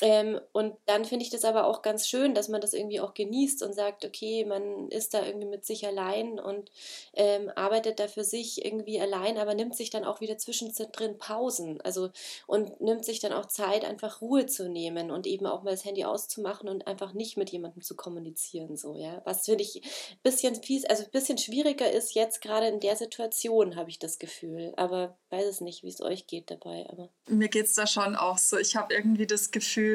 Ähm, 0.00 0.40
und 0.52 0.74
dann 0.86 1.04
finde 1.04 1.24
ich 1.24 1.30
das 1.30 1.44
aber 1.44 1.66
auch 1.66 1.82
ganz 1.82 2.08
schön, 2.08 2.34
dass 2.34 2.48
man 2.48 2.60
das 2.60 2.72
irgendwie 2.72 3.00
auch 3.00 3.14
genießt 3.14 3.62
und 3.62 3.74
sagt, 3.74 4.04
okay, 4.04 4.44
man 4.44 4.88
ist 4.88 5.12
da 5.12 5.24
irgendwie 5.24 5.46
mit 5.46 5.66
sich 5.66 5.86
allein 5.86 6.40
und 6.40 6.70
ähm, 7.14 7.50
arbeitet 7.54 8.00
da 8.00 8.08
für 8.08 8.24
sich 8.24 8.64
irgendwie 8.64 9.00
allein, 9.00 9.36
aber 9.36 9.54
nimmt 9.54 9.76
sich 9.76 9.90
dann 9.90 10.04
auch 10.04 10.20
wieder 10.20 10.38
zwischendrin 10.38 11.18
Pausen. 11.18 11.80
Also 11.82 12.10
und 12.46 12.80
nimmt 12.80 13.04
sich 13.04 13.20
dann 13.20 13.32
auch 13.32 13.46
Zeit, 13.46 13.84
einfach 13.84 14.22
Ruhe 14.22 14.46
zu 14.46 14.68
nehmen 14.68 15.10
und 15.10 15.26
eben 15.26 15.46
auch 15.46 15.62
mal 15.62 15.72
das 15.72 15.84
Handy 15.84 16.04
auszumachen 16.04 16.68
und 16.68 16.86
einfach 16.86 17.12
nicht 17.12 17.36
mit 17.36 17.50
jemandem 17.50 17.82
zu 17.82 17.94
kommunizieren. 17.94 18.76
So, 18.76 18.96
ja. 18.96 19.20
Was 19.24 19.44
finde 19.44 19.64
ich 19.64 19.82
ein 19.82 20.18
bisschen 20.22 20.54
fies, 20.62 20.84
also 20.86 21.04
ein 21.04 21.10
bisschen 21.10 21.38
schwieriger 21.38 21.90
ist 21.90 22.14
jetzt 22.14 22.40
gerade 22.40 22.68
in 22.68 22.80
der 22.80 22.96
Situation, 22.96 23.76
habe 23.76 23.90
ich 23.90 23.98
das 23.98 24.18
Gefühl. 24.18 24.72
Aber 24.76 25.18
weiß 25.28 25.46
es 25.46 25.60
nicht, 25.60 25.82
wie 25.82 25.88
es 25.88 26.00
euch 26.00 26.26
geht 26.26 26.50
dabei. 26.50 26.86
Aber. 26.88 27.10
Mir 27.28 27.48
geht 27.48 27.66
es 27.66 27.74
da 27.74 27.86
schon 27.86 28.16
auch 28.16 28.38
so. 28.38 28.56
Ich 28.56 28.76
habe 28.76 28.94
irgendwie 28.94 29.26
das 29.26 29.50
Gefühl, 29.50 29.89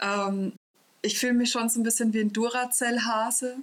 ähm, 0.00 0.52
ich 1.02 1.18
fühle 1.18 1.34
mich 1.34 1.50
schon 1.50 1.68
so 1.68 1.80
ein 1.80 1.82
bisschen 1.82 2.12
wie 2.12 2.20
ein 2.20 2.32
Duracell-Hase 2.32 3.56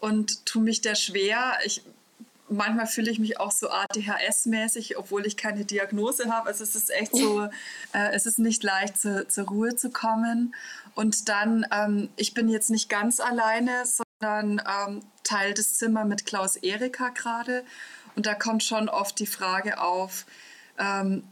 und 0.00 0.44
tue 0.46 0.62
mich 0.62 0.80
da 0.80 0.94
schwer. 0.94 1.58
Ich, 1.64 1.82
manchmal 2.48 2.86
fühle 2.86 3.10
ich 3.10 3.18
mich 3.18 3.40
auch 3.40 3.52
so 3.52 3.70
ADHS-mäßig, 3.70 4.96
obwohl 4.98 5.26
ich 5.26 5.36
keine 5.36 5.64
Diagnose 5.64 6.30
habe. 6.30 6.48
Also 6.48 6.64
es 6.64 6.74
ist 6.74 6.90
echt 6.90 7.16
so, 7.16 7.42
äh, 7.92 8.12
es 8.12 8.26
ist 8.26 8.38
nicht 8.38 8.62
leicht 8.62 8.98
zu, 8.98 9.26
zur 9.28 9.46
Ruhe 9.48 9.76
zu 9.76 9.90
kommen. 9.90 10.54
Und 10.94 11.28
dann, 11.28 11.66
ähm, 11.72 12.10
ich 12.16 12.34
bin 12.34 12.48
jetzt 12.48 12.70
nicht 12.70 12.88
ganz 12.88 13.18
alleine, 13.20 13.84
sondern 13.86 14.60
ähm, 14.60 15.00
teile 15.24 15.54
das 15.54 15.76
Zimmer 15.76 16.04
mit 16.04 16.26
Klaus 16.26 16.56
Erika 16.56 17.08
gerade. 17.08 17.64
Und 18.14 18.26
da 18.26 18.34
kommt 18.34 18.62
schon 18.62 18.88
oft 18.88 19.18
die 19.18 19.26
Frage 19.26 19.80
auf, 19.80 20.26
ähm, 20.78 21.24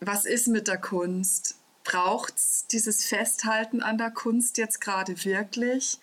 was 0.00 0.24
ist 0.24 0.48
mit 0.48 0.68
der 0.68 0.78
Kunst? 0.78 1.56
Braucht 1.84 2.36
es 2.36 2.66
dieses 2.66 3.04
Festhalten 3.04 3.82
an 3.82 3.98
der 3.98 4.10
Kunst 4.10 4.58
jetzt 4.58 4.80
gerade 4.80 5.24
wirklich? 5.24 5.98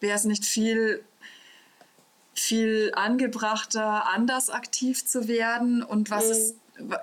Wäre 0.00 0.16
es 0.16 0.24
nicht 0.24 0.44
viel, 0.44 1.02
viel 2.34 2.92
angebrachter, 2.94 4.06
anders 4.06 4.50
aktiv 4.50 5.04
zu 5.06 5.26
werden? 5.26 5.82
Und 5.82 6.10
was, 6.10 6.26
mhm. 6.26 6.30
ist, 6.30 6.54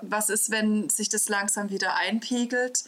was 0.02 0.30
ist, 0.30 0.50
wenn 0.50 0.88
sich 0.88 1.08
das 1.08 1.28
langsam 1.28 1.70
wieder 1.70 1.96
einpegelt? 1.96 2.84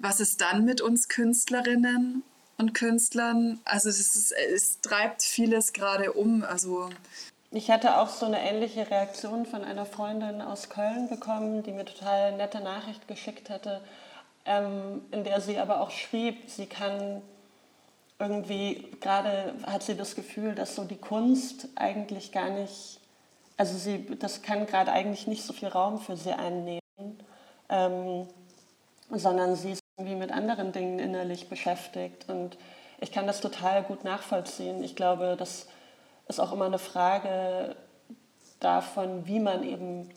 Was 0.00 0.20
ist 0.20 0.40
dann 0.40 0.64
mit 0.64 0.80
uns 0.80 1.08
Künstlerinnen 1.08 2.24
und 2.56 2.74
Künstlern? 2.74 3.60
Also 3.64 3.88
es, 3.88 4.00
ist, 4.00 4.32
es 4.32 4.80
treibt 4.80 5.22
vieles 5.22 5.72
gerade 5.72 6.12
um. 6.12 6.42
Also 6.42 6.90
ich 7.50 7.70
hatte 7.70 7.98
auch 7.98 8.10
so 8.10 8.26
eine 8.26 8.40
ähnliche 8.40 8.90
Reaktion 8.90 9.46
von 9.46 9.64
einer 9.64 9.86
Freundin 9.86 10.42
aus 10.42 10.68
Köln 10.68 11.08
bekommen, 11.08 11.62
die 11.62 11.72
mir 11.72 11.84
total 11.84 12.36
nette 12.36 12.60
Nachricht 12.60 13.08
geschickt 13.08 13.48
hatte, 13.48 13.80
ähm, 14.48 15.02
in 15.10 15.24
der 15.24 15.40
sie 15.40 15.58
aber 15.58 15.80
auch 15.80 15.90
schrieb, 15.90 16.48
sie 16.50 16.66
kann 16.66 17.22
irgendwie, 18.18 18.90
gerade 19.00 19.54
hat 19.64 19.82
sie 19.82 19.96
das 19.96 20.16
Gefühl, 20.16 20.54
dass 20.54 20.74
so 20.74 20.84
die 20.84 20.96
Kunst 20.96 21.68
eigentlich 21.76 22.32
gar 22.32 22.50
nicht, 22.50 23.00
also 23.56 23.76
sie, 23.78 24.06
das 24.18 24.42
kann 24.42 24.66
gerade 24.66 24.90
eigentlich 24.90 25.26
nicht 25.26 25.44
so 25.44 25.52
viel 25.52 25.68
Raum 25.68 26.00
für 26.00 26.16
sie 26.16 26.32
einnehmen, 26.32 26.80
ähm, 27.68 28.26
sondern 29.10 29.54
sie 29.54 29.72
ist 29.72 29.82
irgendwie 29.96 30.16
mit 30.16 30.32
anderen 30.32 30.72
Dingen 30.72 30.98
innerlich 30.98 31.48
beschäftigt 31.48 32.28
und 32.28 32.58
ich 33.00 33.12
kann 33.12 33.28
das 33.28 33.40
total 33.40 33.84
gut 33.84 34.02
nachvollziehen. 34.02 34.82
Ich 34.82 34.96
glaube, 34.96 35.36
dass 35.38 35.68
ist 36.28 36.40
auch 36.40 36.52
immer 36.52 36.66
eine 36.66 36.78
Frage 36.78 37.74
davon, 38.60 39.26
wie 39.26 39.40
man 39.40 39.64
eben 39.64 40.10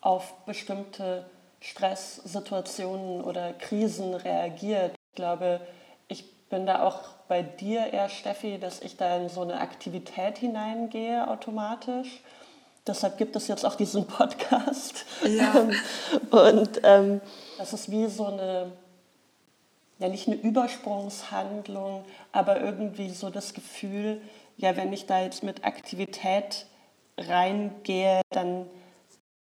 auf 0.00 0.34
bestimmte 0.44 1.24
Stresssituationen 1.60 3.22
oder 3.22 3.52
Krisen 3.52 4.14
reagiert. 4.14 4.94
Ich 5.10 5.16
glaube, 5.16 5.60
ich 6.08 6.30
bin 6.48 6.66
da 6.66 6.82
auch 6.82 7.00
bei 7.28 7.42
dir 7.42 7.92
eher, 7.92 8.08
Steffi, 8.08 8.58
dass 8.58 8.80
ich 8.80 8.96
da 8.96 9.16
in 9.16 9.28
so 9.28 9.42
eine 9.42 9.60
Aktivität 9.60 10.38
hineingehe 10.38 11.28
automatisch. 11.28 12.22
Deshalb 12.86 13.18
gibt 13.18 13.36
es 13.36 13.48
jetzt 13.48 13.66
auch 13.66 13.74
diesen 13.74 14.06
Podcast. 14.06 15.04
Ja. 15.24 15.68
Und 16.30 16.80
ähm, 16.84 17.20
das 17.58 17.72
ist 17.72 17.90
wie 17.90 18.06
so 18.06 18.26
eine, 18.26 18.72
ja 19.98 20.08
nicht 20.08 20.26
eine 20.26 20.36
Übersprungshandlung, 20.36 22.04
aber 22.32 22.60
irgendwie 22.60 23.10
so 23.10 23.28
das 23.30 23.52
Gefühl, 23.52 24.22
ja, 24.56 24.76
wenn 24.76 24.92
ich 24.92 25.06
da 25.06 25.20
jetzt 25.20 25.42
mit 25.42 25.64
Aktivität 25.64 26.66
reingehe, 27.18 28.22
dann 28.30 28.66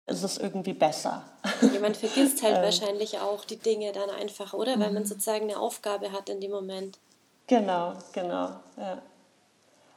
ist 0.08 0.24
es 0.24 0.38
irgendwie 0.38 0.74
besser. 0.74 1.24
Jemand 1.62 1.98
vergisst 1.98 2.44
halt 2.44 2.56
ähm, 2.58 2.64
wahrscheinlich 2.64 3.20
auch 3.20 3.46
die 3.46 3.58
Dinge 3.58 3.92
dann 3.92 4.10
einfach, 4.10 4.54
oder? 4.54 4.80
Weil 4.80 4.92
man 4.92 5.04
mhm. 5.04 5.08
sozusagen 5.08 5.50
eine 5.50 5.60
Aufgabe 5.60 6.12
hat 6.12 6.30
in 6.30 6.42
dem 6.42 6.52
Moment. 6.52 7.00
Genau, 7.48 7.94
genau. 8.14 8.60
Ja. 8.78 9.02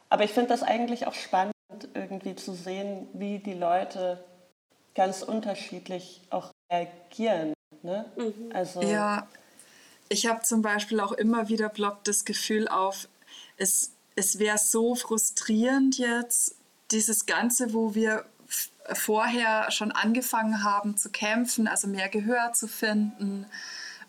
Aber 0.09 0.25
ich 0.25 0.33
finde 0.33 0.49
das 0.49 0.63
eigentlich 0.63 1.07
auch 1.07 1.15
spannend, 1.15 1.55
irgendwie 1.95 2.35
zu 2.35 2.55
sehen, 2.55 3.09
wie 3.13 3.39
die 3.39 3.55
Leute 3.55 4.25
ganz 4.95 5.23
unterschiedlich 5.23 6.23
auch 6.31 6.51
reagieren. 6.73 7.53
Ne? 7.83 8.07
Mhm. 8.17 8.51
Also, 8.53 8.83
ja, 8.83 9.29
ich 10.09 10.27
habe 10.27 10.43
zum 10.43 10.63
Beispiel 10.63 11.01
auch 11.01 11.13
immer 11.13 11.49
wieder 11.49 11.69
ploppt 11.69 12.09
das 12.09 12.25
Gefühl 12.25 12.69
auf, 12.69 13.09
es 13.59 13.93
es 14.19 14.41
wäre 14.41 14.59
so 14.59 14.97
frustrierend 14.97 15.97
jetzt, 15.97 16.57
dieses 16.91 17.27
Ganze, 17.27 17.73
wo 17.73 17.95
wir 17.95 18.25
vorher 18.93 19.71
schon 19.71 19.93
angefangen 19.93 20.63
haben 20.63 20.97
zu 20.97 21.11
kämpfen, 21.11 21.69
also 21.69 21.89
mehr 21.89 22.09
Gehör 22.09 22.53
zu 22.53 22.69
finden, 22.69 23.47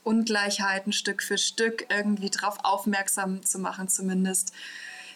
Ungleichheiten 0.04 0.94
Stück 0.94 1.22
für 1.22 1.38
Stück 1.38 1.86
irgendwie 1.90 2.30
darauf 2.30 2.58
aufmerksam 2.64 3.46
zu 3.46 3.60
machen 3.60 3.88
zumindest. 3.90 4.54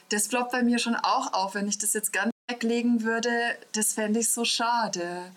Das 0.09 0.27
ploppt 0.27 0.51
bei 0.51 0.63
mir 0.63 0.79
schon 0.79 0.95
auch 0.95 1.33
auf, 1.33 1.55
wenn 1.55 1.67
ich 1.67 1.77
das 1.77 1.93
jetzt 1.93 2.13
ganz 2.13 2.31
weglegen 2.47 3.03
würde, 3.03 3.29
das 3.71 3.93
fände 3.93 4.19
ich 4.19 4.29
so 4.29 4.45
schade, 4.45 5.31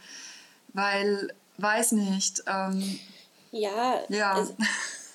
weil, 0.72 1.32
weiß 1.58 1.92
nicht. 1.92 2.42
Ähm, 2.46 2.98
ja, 3.52 4.00
ja. 4.08 4.40
Es, 4.40 4.52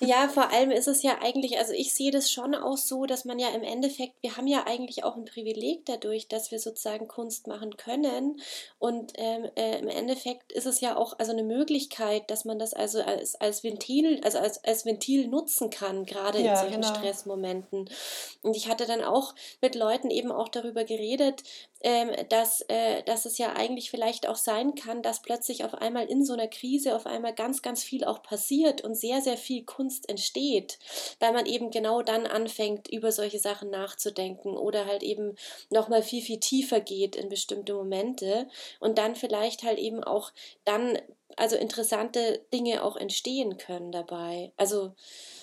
ja, 0.04 0.28
vor 0.28 0.50
allem 0.50 0.70
ist 0.70 0.88
es 0.88 1.02
ja 1.02 1.18
eigentlich, 1.22 1.58
also 1.58 1.72
ich 1.72 1.94
sehe 1.94 2.10
das 2.10 2.30
schon 2.30 2.54
auch 2.54 2.76
so, 2.76 3.06
dass 3.06 3.24
man 3.24 3.38
ja 3.38 3.48
im 3.50 3.62
Endeffekt, 3.62 4.14
wir 4.20 4.36
haben 4.36 4.46
ja 4.46 4.66
eigentlich 4.66 5.04
auch 5.04 5.16
ein 5.16 5.24
Privileg 5.24 5.86
dadurch, 5.86 6.28
dass 6.28 6.50
wir 6.50 6.58
sozusagen 6.58 7.06
Kunst 7.06 7.46
machen 7.46 7.76
können. 7.76 8.40
Und 8.78 9.12
ähm, 9.16 9.48
äh, 9.56 9.78
im 9.78 9.88
Endeffekt 9.88 10.52
ist 10.52 10.66
es 10.66 10.80
ja 10.80 10.96
auch 10.96 11.18
also 11.18 11.32
eine 11.32 11.44
Möglichkeit, 11.44 12.30
dass 12.30 12.44
man 12.44 12.58
das 12.58 12.74
also 12.74 13.00
als, 13.00 13.36
als 13.36 13.62
Ventil, 13.62 14.20
also 14.24 14.38
als, 14.38 14.62
als 14.64 14.84
Ventil 14.84 15.28
nutzen 15.28 15.70
kann, 15.70 16.04
gerade 16.04 16.40
ja, 16.40 16.52
in 16.52 16.56
solchen 16.58 16.82
genau. 16.82 16.94
Stressmomenten. 16.94 17.88
Und 18.42 18.56
ich 18.56 18.68
hatte 18.68 18.86
dann 18.86 19.02
auch 19.02 19.34
mit 19.60 19.74
Leuten 19.74 20.10
eben 20.10 20.32
auch 20.32 20.48
darüber 20.48 20.84
geredet, 20.84 21.42
ähm, 21.84 22.10
dass, 22.28 22.60
äh, 22.68 23.02
dass 23.04 23.24
es 23.24 23.38
ja 23.38 23.54
eigentlich 23.54 23.90
vielleicht 23.90 24.28
auch 24.28 24.36
sein 24.36 24.74
kann, 24.74 25.02
dass 25.02 25.22
plötzlich 25.22 25.64
auf 25.64 25.74
einmal 25.74 26.06
in 26.06 26.24
so 26.24 26.32
einer 26.32 26.46
Krise 26.46 26.94
auf 26.94 27.06
einmal 27.06 27.34
ganz, 27.34 27.62
ganz 27.62 27.82
viel 27.82 28.04
auch 28.04 28.22
passiert 28.22 28.82
und 28.82 28.94
sehr, 28.94 29.20
sehr 29.20 29.36
viel 29.36 29.64
Kunst 29.64 29.91
entsteht, 30.08 30.78
weil 31.20 31.32
man 31.32 31.46
eben 31.46 31.70
genau 31.70 32.02
dann 32.02 32.26
anfängt, 32.26 32.88
über 32.88 33.12
solche 33.12 33.38
Sachen 33.38 33.70
nachzudenken 33.70 34.56
oder 34.56 34.86
halt 34.86 35.02
eben 35.02 35.36
nochmal 35.70 36.02
viel, 36.02 36.22
viel 36.22 36.40
tiefer 36.40 36.80
geht 36.80 37.16
in 37.16 37.28
bestimmte 37.28 37.74
Momente 37.74 38.48
und 38.80 38.98
dann 38.98 39.16
vielleicht 39.16 39.62
halt 39.62 39.78
eben 39.78 40.02
auch 40.02 40.32
dann 40.64 40.98
also 41.36 41.56
interessante 41.56 42.40
Dinge 42.52 42.82
auch 42.82 42.96
entstehen 42.96 43.56
können 43.56 43.92
dabei. 43.92 44.52
Also 44.56 44.94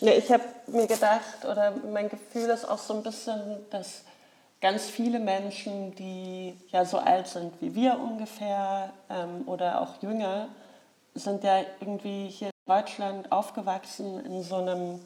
ja, 0.01 0.13
ich 0.13 0.31
habe 0.31 0.43
mir 0.67 0.87
gedacht 0.87 1.45
oder 1.45 1.71
mein 1.71 2.09
Gefühl 2.09 2.49
ist 2.49 2.65
auch 2.65 2.77
so 2.77 2.93
ein 2.93 3.03
bisschen, 3.03 3.65
dass 3.69 4.03
ganz 4.61 4.85
viele 4.85 5.19
Menschen, 5.19 5.95
die 5.95 6.55
ja 6.67 6.85
so 6.85 6.97
alt 6.97 7.27
sind 7.27 7.53
wie 7.61 7.73
wir 7.75 7.99
ungefähr 7.99 8.93
ähm, 9.09 9.47
oder 9.47 9.81
auch 9.81 10.01
jünger, 10.01 10.49
sind 11.15 11.43
ja 11.43 11.61
irgendwie 11.79 12.27
hier 12.29 12.49
Deutschland 12.69 13.31
aufgewachsen 13.31 14.23
in 14.25 14.43
so 14.43 14.57
einem 14.57 14.99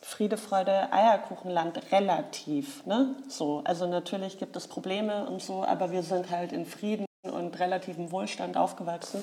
Friede, 0.00 0.38
Freude, 0.38 0.92
Eierkuchenland 0.92 1.92
relativ. 1.92 2.86
Ne? 2.86 3.14
So, 3.28 3.62
also 3.64 3.86
natürlich 3.86 4.38
gibt 4.38 4.56
es 4.56 4.66
Probleme 4.66 5.26
und 5.26 5.42
so, 5.42 5.62
aber 5.62 5.92
wir 5.92 6.02
sind 6.02 6.30
halt 6.30 6.52
in 6.52 6.64
Frieden 6.64 7.04
und 7.22 7.58
relativem 7.60 8.10
Wohlstand 8.10 8.56
aufgewachsen. 8.56 9.22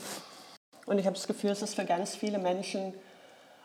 Und 0.86 1.00
ich 1.00 1.06
habe 1.08 1.16
das 1.16 1.26
Gefühl, 1.26 1.50
es 1.50 1.64
ist 1.64 1.76
für 1.76 1.86
ganz 1.86 2.16
viele 2.16 2.38
Menschen 2.38 2.94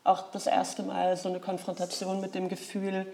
auch 0.04 0.30
das 0.32 0.46
erste 0.46 0.82
Mal 0.82 1.16
so 1.16 1.28
eine 1.28 1.38
Konfrontation 1.38 2.20
mit 2.20 2.34
dem 2.34 2.48
Gefühl, 2.48 3.06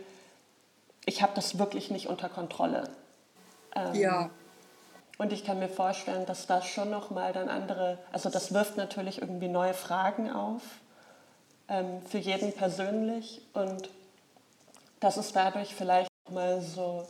ich 1.05 1.23
habe 1.23 1.33
das 1.35 1.59
wirklich 1.59 1.91
nicht 1.91 2.07
unter 2.07 2.29
Kontrolle. 2.29 2.85
Ähm, 3.75 3.95
ja. 3.95 4.31
Und 5.19 5.33
ich 5.33 5.45
kann 5.45 5.59
mir 5.59 5.69
vorstellen, 5.69 6.25
dass 6.27 6.47
das 6.47 6.67
schon 6.67 6.91
nochmal 6.91 7.33
dann 7.33 7.49
andere, 7.49 7.99
also 8.13 8.31
das 8.31 8.55
wirft 8.55 8.77
natürlich 8.77 9.21
irgendwie 9.21 9.49
neue 9.49 9.75
Fragen 9.75 10.31
auf, 10.31 10.63
für 12.09 12.19
jeden 12.19 12.53
persönlich 12.53 13.43
und 13.53 13.91
dass 15.01 15.17
es 15.17 15.33
dadurch 15.33 15.75
vielleicht 15.75 16.09
mal 16.31 16.61
so 16.63 17.07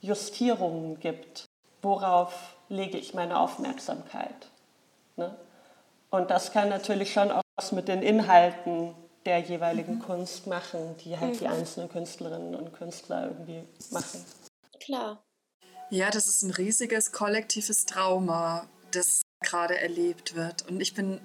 Justierungen 0.00 1.00
gibt, 1.00 1.44
worauf 1.82 2.56
lege 2.68 2.98
ich 2.98 3.14
meine 3.14 3.38
Aufmerksamkeit. 3.38 4.48
Ne? 5.16 5.36
Und 6.10 6.30
das 6.30 6.52
kann 6.52 6.68
natürlich 6.68 7.12
schon 7.12 7.30
auch 7.30 7.42
was 7.56 7.72
mit 7.72 7.88
den 7.88 8.02
Inhalten 8.02 8.94
der 9.24 9.40
jeweiligen 9.40 9.96
mhm. 9.96 10.02
Kunst 10.02 10.46
machen, 10.46 10.96
die 11.04 11.18
halt 11.18 11.34
mhm. 11.34 11.38
die 11.38 11.46
einzelnen 11.48 11.88
Künstlerinnen 11.88 12.54
und 12.54 12.72
Künstler 12.72 13.24
irgendwie 13.24 13.64
machen. 13.90 14.24
Klar. 14.80 15.22
Ja, 15.90 16.10
das 16.10 16.26
ist 16.26 16.42
ein 16.42 16.52
riesiges 16.52 17.12
kollektives 17.12 17.86
Trauma, 17.86 18.66
das 18.92 19.22
gerade 19.40 19.78
erlebt 19.80 20.34
wird. 20.34 20.68
Und 20.68 20.80
ich 20.80 20.94
bin, 20.94 21.20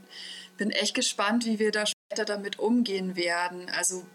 bin 0.57 0.71
echt 0.71 0.95
gespannt, 0.95 1.45
wie 1.45 1.59
wir 1.59 1.71
da 1.71 1.85
damit 2.15 2.59
umgehen 2.59 3.15
werden. 3.15 3.69
Also 3.69 4.05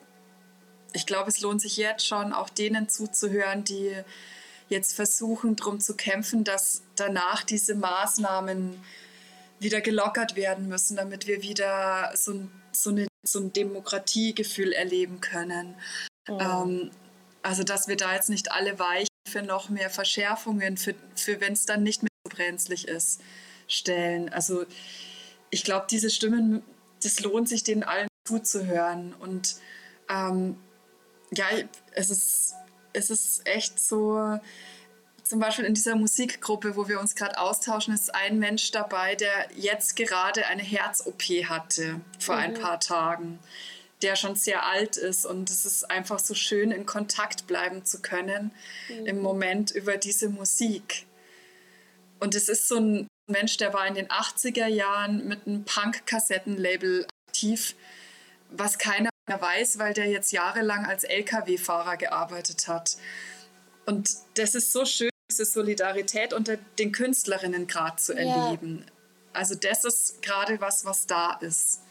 ich 0.93 1.07
glaube, 1.07 1.29
es 1.29 1.41
lohnt 1.41 1.61
sich 1.61 1.77
jetzt 1.77 2.07
schon, 2.07 2.33
auch 2.33 2.49
denen 2.49 2.89
zuzuhören, 2.89 3.65
die 3.65 3.93
jetzt 4.69 4.95
versuchen, 4.95 5.57
darum 5.57 5.81
zu 5.81 5.95
kämpfen, 5.95 6.45
dass 6.45 6.83
danach 6.97 7.45
diese 7.45 7.75
Maßnahmen 7.75 8.83
wieder 9.59 9.81
gelockert 9.81 10.37
werden 10.37 10.69
müssen, 10.69 10.97
damit 10.97 11.27
wir 11.27 11.43
wieder 11.43 12.13
so 12.15 12.33
ein, 12.33 12.51
so 12.73 12.91
eine 12.91 13.07
so 13.27 13.41
ein 13.41 13.53
Demokratiegefühl 13.53 14.73
erleben 14.73 15.21
können. 15.21 15.75
Mhm. 16.29 16.39
Ähm, 16.41 16.91
also, 17.43 17.63
dass 17.63 17.89
wir 17.89 17.97
da 17.97 18.15
jetzt 18.15 18.29
nicht 18.29 18.53
alle 18.53 18.79
weich 18.79 19.09
für 19.29 19.43
noch 19.43 19.69
mehr 19.69 19.91
Verschärfungen, 19.91 20.77
für, 20.77 20.95
für 21.15 21.41
wenn 21.41 21.53
es 21.53 21.67
dann 21.67 21.83
nicht 21.83 22.03
mehr 22.03 22.11
so 22.25 22.37
brenzlig 22.37 22.89
ist, 22.89 23.21
stellen. 23.69 24.33
Also, 24.33 24.65
ich 25.51 25.65
glaube, 25.65 25.87
diese 25.91 26.11
Stimmen, 26.11 26.63
das 27.03 27.21
lohnt 27.21 27.49
sich 27.49 27.65
denen 27.65 27.83
allen 27.83 28.09
zuzuhören. 28.25 29.15
Und 29.15 29.57
ähm, 30.09 30.57
ja, 31.33 31.47
es 31.93 32.11
ist, 32.11 32.55
es 32.93 33.11
ist 33.11 33.47
echt 33.47 33.81
so, 33.81 34.39
zum 35.23 35.41
Beispiel 35.41 35.65
in 35.65 35.75
dieser 35.75 35.97
Musikgruppe, 35.97 36.77
wo 36.77 36.89
wir 36.89 37.01
uns 37.01 37.15
gerade 37.15 37.39
austauschen, 37.39 37.95
ist 37.95 38.15
ein 38.15 38.39
Mensch 38.39 38.71
dabei, 38.71 39.15
der 39.15 39.49
jetzt 39.57 39.97
gerade 39.97 40.47
eine 40.47 40.63
Herz-OP 40.63 41.23
hatte 41.49 42.01
vor 42.19 42.37
mhm. 42.37 42.43
ein 42.43 42.55
paar 42.55 42.81
Tagen, 42.81 43.39
der 44.03 44.17
schon 44.17 44.37
sehr 44.37 44.67
alt 44.67 44.97
ist. 44.97 45.27
Und 45.27 45.51
es 45.51 45.65
ist 45.65 45.91
einfach 45.91 46.19
so 46.19 46.35
schön, 46.35 46.71
in 46.71 46.87
Kontakt 46.87 47.47
bleiben 47.47 47.85
zu 47.85 48.01
können 48.01 48.53
mhm. 48.89 49.07
im 49.07 49.21
Moment 49.21 49.71
über 49.71 49.97
diese 49.97 50.29
Musik. 50.29 51.07
Und 52.21 52.35
es 52.35 52.49
ist 52.49 52.69
so 52.69 52.77
ein 52.77 53.09
Mensch, 53.27 53.57
der 53.57 53.73
war 53.75 53.87
in 53.87 53.95
den 53.95 54.09
80er 54.09 54.67
Jahren 54.67 55.27
mit 55.27 55.47
einem 55.47 55.65
Punk-Kassettenlabel 55.65 57.07
aktiv, 57.29 57.75
was 58.51 58.79
keiner 58.79 59.11
mehr 59.29 59.41
weiß, 59.41 59.79
weil 59.79 59.95
der 59.95 60.07
jetzt 60.07 60.31
jahrelang 60.33 60.87
als 60.87 61.05
Lkw-Fahrer 61.05 61.97
gearbeitet 61.97 62.69
hat. 62.69 62.97
Und 63.85 64.11
das 64.35 64.55
ist 64.55 64.73
so 64.73 64.85
schön, 64.85 65.11
diese 65.31 65.45
Solidarität 65.45 66.33
unter 66.33 66.57
den 66.79 66.93
Künstlerinnen 66.93 67.67
gerade 67.67 67.97
zu 67.97 68.13
erleben. 68.13 68.85
Ja. 68.87 68.93
Also 69.33 69.55
das 69.55 69.85
ist 69.85 70.23
gerade 70.23 70.61
was, 70.61 70.85
was 70.85 71.07
da 71.07 71.35
ist. 71.41 71.83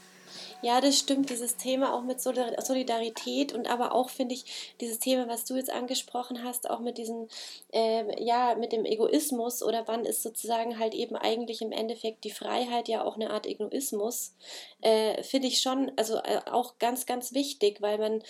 Ja, 0.65 0.82
das 0.82 0.97
stimmt, 0.97 1.30
dieses 1.30 1.58
Thema 1.58 1.93
auch 1.93 2.01
mit 2.01 2.19
Solidarität 2.19 3.54
und 3.54 3.69
aber 3.69 3.93
auch, 3.93 4.10
finde 4.10 4.34
ich, 4.34 4.73
dieses 4.82 4.97
Thema, 4.97 5.28
was 5.28 5.45
du 5.45 5.54
jetzt 5.54 5.69
angesprochen 5.69 6.43
hast, 6.43 6.71
auch 6.71 6.80
mit 6.80 6.97
diesem, 6.97 7.28
äh, 7.71 8.04
ja, 8.19 8.56
mit 8.56 8.71
dem 8.71 8.84
Egoismus 8.84 9.62
oder 9.62 9.88
wann 9.88 10.06
ist 10.06 10.23
sozusagen 10.23 10.80
halt 10.80 10.95
eben 10.95 11.15
eigentlich 11.15 11.62
im 11.62 11.71
Endeffekt 11.71 12.23
die 12.23 12.32
Freiheit 12.32 12.88
ja 12.88 13.04
auch 13.04 13.13
eine 13.13 13.30
Art 13.30 13.45
Egoismus, 13.45 14.34
äh, 14.82 15.21
finde 15.21 15.49
ich 15.49 15.62
schon, 15.62 15.91
also 15.97 16.15
äh, 16.15 16.41
auch 16.49 16.80
ganz, 16.80 17.06
ganz 17.06 17.34
wichtig, 17.34 17.80
weil 17.84 17.99
man 17.99 18.23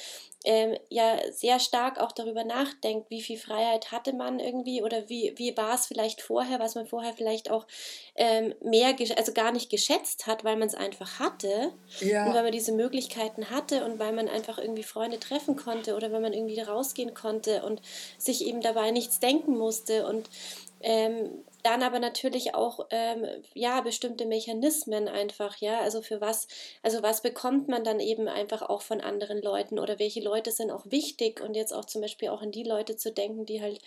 ähm, 0.43 0.77
ja 0.89 1.17
sehr 1.31 1.59
stark 1.59 1.99
auch 1.99 2.11
darüber 2.11 2.43
nachdenkt, 2.43 3.09
wie 3.09 3.21
viel 3.21 3.37
Freiheit 3.37 3.91
hatte 3.91 4.13
man 4.13 4.39
irgendwie 4.39 4.83
oder 4.83 5.09
wie, 5.09 5.33
wie 5.37 5.55
war 5.57 5.73
es 5.73 5.87
vielleicht 5.87 6.21
vorher, 6.21 6.59
was 6.59 6.75
man 6.75 6.85
vorher 6.85 7.13
vielleicht 7.13 7.49
auch 7.49 7.65
ähm, 8.15 8.53
mehr, 8.61 8.95
also 9.15 9.33
gar 9.33 9.51
nicht 9.51 9.69
geschätzt 9.69 10.27
hat, 10.27 10.43
weil 10.43 10.55
man 10.55 10.67
es 10.67 10.75
einfach 10.75 11.19
hatte 11.19 11.73
ja. 11.99 12.24
Und 12.25 12.33
weil 12.33 12.43
man 12.43 12.51
diese 12.51 12.71
Möglichkeiten 12.71 13.49
hatte 13.49 13.85
und 13.85 13.99
weil 13.99 14.13
man 14.13 14.27
einfach 14.27 14.57
irgendwie 14.57 14.83
Freunde 14.83 15.19
treffen 15.19 15.55
konnte 15.55 15.95
oder 15.95 16.11
weil 16.11 16.21
man 16.21 16.33
irgendwie 16.33 16.59
rausgehen 16.59 17.13
konnte 17.13 17.63
und 17.63 17.81
sich 18.17 18.45
eben 18.45 18.61
dabei 18.61 18.91
nichts 18.91 19.19
denken 19.19 19.57
musste. 19.57 20.07
Und 20.07 20.29
ähm, 20.81 21.29
dann 21.65 21.81
aber 21.81 21.97
natürlich 21.97 22.53
auch 22.53 22.85
ähm, 22.91 23.25
ja 23.55 23.81
bestimmte 23.81 24.27
Mechanismen 24.27 25.07
einfach 25.07 25.57
ja. 25.57 25.79
Also 25.79 26.03
für 26.03 26.21
was 26.21 26.47
also 26.83 27.01
was 27.01 27.21
bekommt 27.21 27.67
man 27.67 27.83
dann 27.83 27.99
eben 27.99 28.27
einfach 28.27 28.61
auch 28.61 28.83
von 28.83 29.01
anderen 29.01 29.41
Leuten 29.41 29.79
oder 29.79 29.97
welche 29.97 30.21
Leute 30.21 30.51
sind 30.51 30.69
auch 30.69 30.85
wichtig 30.85 31.41
und 31.41 31.55
jetzt 31.55 31.73
auch 31.73 31.85
zum 31.85 32.01
Beispiel 32.01 32.29
auch 32.29 32.43
an 32.43 32.51
die 32.51 32.63
Leute 32.63 32.97
zu 32.97 33.11
denken 33.11 33.47
die 33.47 33.63
halt 33.63 33.79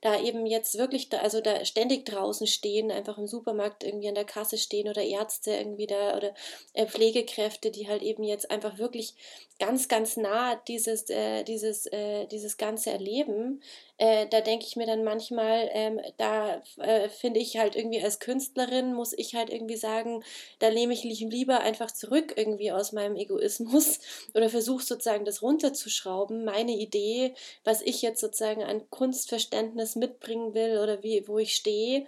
da 0.00 0.18
eben 0.18 0.46
jetzt 0.46 0.78
wirklich 0.78 1.10
da 1.10 1.18
also 1.18 1.42
da 1.42 1.62
ständig 1.66 2.06
draußen 2.06 2.46
stehen 2.46 2.90
einfach 2.90 3.18
im 3.18 3.26
Supermarkt 3.26 3.84
irgendwie 3.84 4.08
an 4.08 4.14
der 4.14 4.24
Kasse 4.24 4.56
stehen 4.56 4.88
oder 4.88 5.02
Ärzte 5.02 5.50
irgendwie 5.50 5.86
da 5.86 6.16
oder 6.16 6.34
äh, 6.72 6.86
Pflegekräfte 6.86 7.70
die 7.70 7.86
halt 7.86 8.02
eben 8.02 8.22
jetzt 8.22 8.50
einfach 8.50 8.78
wirklich 8.78 9.14
ganz 9.58 9.88
ganz 9.88 10.16
nah 10.16 10.56
dieses 10.68 11.10
äh, 11.10 11.44
dieses 11.44 11.84
äh, 11.86 12.26
dieses 12.28 12.56
ganze 12.56 12.90
erleben 12.92 13.60
äh, 13.98 14.26
da 14.28 14.40
denke 14.40 14.66
ich 14.66 14.76
mir 14.76 14.86
dann 14.86 15.04
manchmal, 15.04 15.70
ähm, 15.72 16.00
da 16.18 16.62
äh, 16.78 17.08
finde 17.08 17.40
ich 17.40 17.56
halt 17.56 17.76
irgendwie 17.76 18.02
als 18.02 18.18
Künstlerin, 18.18 18.94
muss 18.94 19.12
ich 19.12 19.34
halt 19.34 19.50
irgendwie 19.50 19.76
sagen, 19.76 20.22
da 20.58 20.70
nehme 20.70 20.92
ich 20.92 21.02
lieber 21.02 21.60
einfach 21.60 21.90
zurück 21.90 22.34
irgendwie 22.36 22.72
aus 22.72 22.92
meinem 22.92 23.16
Egoismus 23.16 24.00
oder 24.34 24.50
versuche 24.50 24.84
sozusagen 24.84 25.24
das 25.24 25.42
runterzuschrauben, 25.42 26.44
meine 26.44 26.72
Idee, 26.72 27.34
was 27.64 27.80
ich 27.82 28.02
jetzt 28.02 28.20
sozusagen 28.20 28.62
an 28.62 28.88
Kunstverständnis 28.90 29.96
mitbringen 29.96 30.54
will 30.54 30.78
oder 30.78 31.02
wie, 31.02 31.26
wo 31.26 31.38
ich 31.38 31.54
stehe 31.54 32.06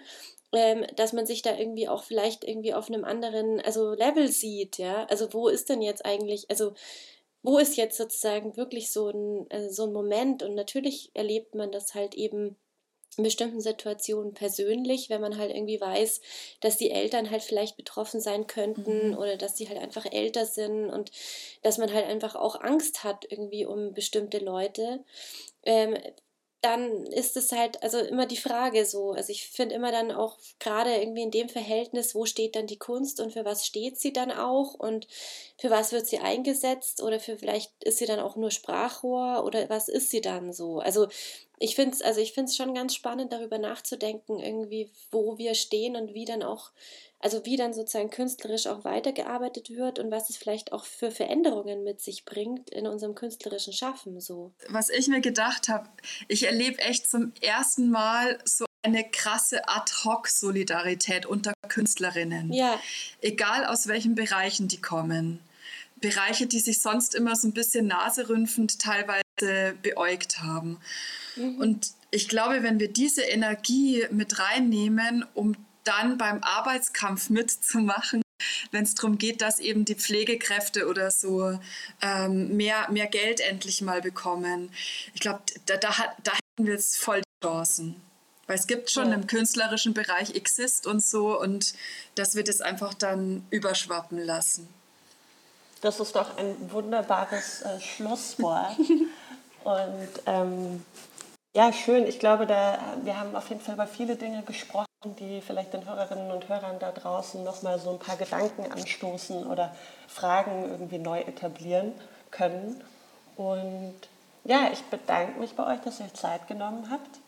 ähm, 0.53 0.87
dass 0.97 1.13
man 1.13 1.27
sich 1.27 1.43
da 1.43 1.57
irgendwie 1.57 1.89
auch 1.89 2.05
vielleicht 2.05 2.43
irgendwie 2.43 2.73
auf 2.73 2.89
einem 2.89 3.05
anderen, 3.05 3.61
also 3.61 3.93
Level 3.93 4.29
sieht, 4.29 4.79
ja. 4.79 5.05
Also 5.07 5.33
wo 5.35 5.49
ist 5.49 5.69
denn 5.69 5.83
jetzt 5.83 6.07
eigentlich, 6.07 6.49
also 6.51 6.73
wo 7.43 7.59
ist 7.59 7.77
jetzt 7.77 7.97
sozusagen 7.97 8.57
wirklich 8.57 8.91
so 8.91 9.09
ein, 9.11 9.47
also 9.51 9.71
so 9.71 9.85
ein 9.85 9.93
Moment 9.93 10.43
und 10.43 10.55
natürlich 10.55 11.11
erlebt 11.15 11.55
man 11.55 11.71
das 11.73 11.95
halt 11.95 12.15
eben 12.15 12.57
in 13.17 13.25
bestimmten 13.25 13.61
Situationen 13.61 14.33
persönlich, 14.33 15.11
wenn 15.11 15.21
man 15.21 15.39
halt 15.39 15.51
irgendwie 15.53 15.81
weiß, 15.81 16.21
dass 16.61 16.77
die 16.77 16.91
Eltern 16.91 17.31
halt 17.31 17.43
vielleicht 17.43 17.77
betroffen 17.77 18.21
sein 18.21 18.47
könnten 18.47 19.09
mhm. 19.09 19.19
oder 19.19 19.37
dass 19.37 19.57
sie 19.57 19.69
halt 19.69 19.79
einfach 19.79 20.07
älter 20.11 20.47
sind 20.47 20.89
und 20.89 21.11
dass 21.63 21.79
man 21.79 21.93
halt 21.93 22.07
einfach 22.07 22.37
auch 22.37 22.61
Angst 22.61 23.05
hat 23.05 23.27
irgendwie 23.29 23.67
um 23.67 23.93
bestimmte 23.93 24.39
Leute. 24.39 25.05
Ähm, 25.65 25.97
dann 26.61 27.07
ist 27.07 27.37
es 27.37 27.53
halt 27.53 27.83
also 27.83 27.99
immer 27.99 28.27
die 28.27 28.37
Frage 28.37 28.85
so. 28.85 29.13
Also 29.13 29.31
ich 29.31 29.49
finde 29.49 29.75
immer 29.75 29.93
dann 29.93 30.11
auch 30.11 30.39
gerade 30.59 30.97
irgendwie 30.97 31.23
in 31.23 31.31
dem 31.31 31.49
Verhältnis, 31.49 32.15
wo 32.15 32.27
steht 32.27 32.57
dann 32.57 32.67
die 32.67 32.79
Kunst 32.79 33.21
und 33.21 33.33
für 33.33 33.45
was 33.45 33.65
steht 33.65 33.99
sie 33.99 34.13
dann 34.13 34.33
auch 34.33 34.75
und 34.75 35.07
für 35.57 35.71
was 35.71 35.93
wird 35.93 36.07
sie 36.07 36.19
eingesetzt 36.19 37.03
oder 37.03 37.21
für 37.21 37.37
vielleicht 37.39 37.73
ist 37.85 37.99
sie 37.99 38.07
dann 38.07 38.19
auch 38.21 38.37
nur 38.37 38.51
Sprachrohr 38.51 39.45
oder 39.45 39.69
was 39.69 39.89
ist 39.89 40.11
sie 40.11 40.21
dann 40.21 40.53
so? 40.53 40.81
Also 40.81 41.09
ich 41.59 41.75
finde 41.75 41.95
es 41.95 42.03
also 42.03 42.21
ich 42.21 42.33
finde 42.33 42.51
es 42.51 42.57
schon 42.57 42.75
ganz 42.75 42.95
spannend 42.95 43.33
darüber 43.33 43.59
nachzudenken 43.59 44.39
irgendwie 44.39 44.91
wo 45.11 45.39
wir 45.39 45.55
stehen 45.55 45.97
und 45.97 46.15
wie 46.15 46.25
dann 46.25 46.43
auch 46.43 46.71
also 47.21 47.45
wie 47.45 47.57
dann 47.57 47.75
sozusagen 47.75 48.11
künstlerisch 48.11 48.67
auch 48.69 48.85
weitergearbeitet 48.85 49.71
wird 49.71 49.99
und 49.99 50.11
was 50.11 50.31
es 50.31 50.37
vielleicht 50.37 50.73
auch 50.73 50.85
für 50.85 51.11
Veränderungen 51.11 51.83
mit 51.83 52.01
sich 52.01 52.25
bringt 52.25 52.71
in 52.71 52.87
unserem 52.87 53.17
künstlerischen 53.17 53.73
Schaffen 53.73 54.21
so. 54.21 54.53
Was 54.69 54.89
ich 54.89 55.09
mir 55.09 55.21
gedacht 55.21 55.69
habe, 55.69 55.89
ich 56.29 56.47
erlebe 56.47 56.79
echt 56.79 57.11
zum 57.11 57.33
ersten 57.41 57.91
Mal 57.91 58.39
so 58.45 58.67
eine 58.83 59.03
krasse 59.03 59.69
Ad-hoc-Solidarität 59.69 61.27
unter 61.27 61.53
Künstlerinnen. 61.69 62.53
Ja. 62.53 62.81
Egal 63.21 63.67
aus 63.67 63.89
welchen 63.89 64.15
Bereichen 64.15 64.69
die 64.69 64.81
kommen. 64.81 65.41
Bereiche, 65.97 66.47
die 66.47 66.61
sich 66.61 66.81
sonst 66.81 67.17
immer 67.17 67.35
so 67.35 67.49
ein 67.49 67.55
bisschen 67.55 67.89
naserümpfend 67.89 68.79
teilweise 68.79 69.23
beäugt 69.83 70.41
haben. 70.41 70.79
Mhm. 71.37 71.59
Und 71.59 71.93
ich 72.11 72.29
glaube, 72.29 72.63
wenn 72.63 72.81
wir 72.81 72.93
diese 72.93 73.23
Energie 73.23 74.07
mit 74.11 74.39
reinnehmen, 74.39 75.25
um 75.35 75.57
dann 75.85 76.19
beim 76.19 76.43
Arbeitskampf 76.43 77.31
mitzumachen, 77.31 78.23
wenn 78.71 78.85
es 78.85 78.95
darum 78.95 79.19
geht, 79.19 79.43
dass 79.43 79.59
eben 79.59 79.85
die 79.85 79.95
Pflegekräfte 79.95 80.87
oder 80.87 81.11
so 81.11 81.59
ähm, 82.03 82.57
mehr, 82.57 82.89
mehr 82.91 83.07
Geld 83.07 83.41
endlich 83.41 83.83
mal 83.83 84.01
bekommen. 84.01 84.71
Ich 85.15 85.21
glaube, 85.21 85.41
da, 85.67 85.77
da, 85.77 85.91
da 86.23 86.33
hätten 86.33 86.67
wir 86.67 86.75
jetzt 86.75 86.99
voll 86.99 87.21
die 87.21 87.47
Chancen. 87.47 88.01
Weil 88.47 88.57
es 88.57 88.67
gibt 88.67 88.91
schon 88.91 89.09
ja. 89.09 89.15
im 89.15 89.27
künstlerischen 89.27 89.93
Bereich 89.93 90.35
Exist 90.35 90.87
und 90.87 91.03
so 91.03 91.39
und 91.39 91.75
dass 92.15 92.35
wir 92.35 92.45
das 92.45 92.61
einfach 92.61 92.95
dann 92.95 93.47
überschwappen 93.51 94.19
lassen. 94.19 94.69
Das 95.81 96.01
ist 96.01 96.17
doch 96.17 96.37
ein 96.37 96.57
wunderbares 96.73 97.63
äh, 97.63 97.81
Schlusswort. 97.81 98.77
und 99.69 100.23
ähm, 100.27 100.85
ja, 101.55 101.73
schön. 101.73 102.07
Ich 102.07 102.19
glaube, 102.19 102.47
da, 102.47 102.79
wir 103.03 103.19
haben 103.19 103.35
auf 103.37 103.49
jeden 103.49 103.61
Fall 103.61 103.75
über 103.75 103.87
viele 103.87 104.17
Dinge 104.17 104.43
gesprochen 104.43 104.89
die 105.05 105.41
vielleicht 105.41 105.75
den 105.75 105.87
Hörerinnen 105.87 106.33
und 106.33 106.49
Hörern 106.49 106.81
da 106.81 106.91
draußen 106.91 107.45
nochmal 107.45 107.79
so 107.79 107.91
ein 107.91 108.01
paar 108.01 108.17
Gedanken 108.17 108.71
anstoßen 108.73 109.47
oder 109.47 109.73
Fragen 110.09 110.69
irgendwie 110.69 110.99
neu 110.99 111.21
etablieren 111.21 111.93
können. 112.33 112.83
Und 113.37 113.95
ja, 114.43 114.71
ich 114.73 114.83
bedanke 114.87 115.39
mich 115.39 115.55
bei 115.55 115.73
euch, 115.73 115.81
dass 115.83 116.01
ihr 116.01 116.13
Zeit 116.15 116.49
genommen 116.49 116.91
habt. 116.91 117.21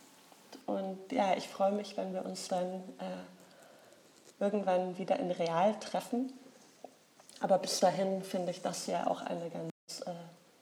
Und 0.67 1.13
ja, 1.13 1.37
ich 1.37 1.47
freue 1.47 1.71
mich, 1.71 1.97
wenn 1.97 2.13
wir 2.13 2.25
uns 2.25 2.49
dann 2.49 2.67
äh, 2.99 4.43
irgendwann 4.43 4.99
wieder 4.99 5.21
in 5.21 5.31
Real 5.31 5.79
treffen. 5.79 6.33
Aber 7.39 7.59
bis 7.59 7.79
dahin 7.79 8.23
finde 8.25 8.51
ich 8.51 8.63
das 8.63 8.89
ja 8.89 9.07
auch 9.07 9.21
eine 9.21 9.49
ganz, 9.49 10.01
äh, 10.07 10.11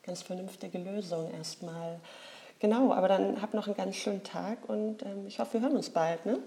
ganz 0.09 0.23
vernünftige 0.23 0.79
Lösung 0.79 1.33
erstmal. 1.33 2.01
Genau, 2.61 2.92
aber 2.92 3.09
dann 3.09 3.40
habt 3.40 3.55
noch 3.55 3.66
einen 3.66 3.77
ganz 3.77 3.94
schönen 3.94 4.25
Tag 4.25 4.68
und 4.68 5.03
ähm, 5.03 5.27
ich 5.29 5.38
hoffe, 5.38 5.55
wir 5.55 5.61
hören 5.61 5.77
uns 5.77 5.90
bald. 5.90 6.27
Ne? 6.27 6.38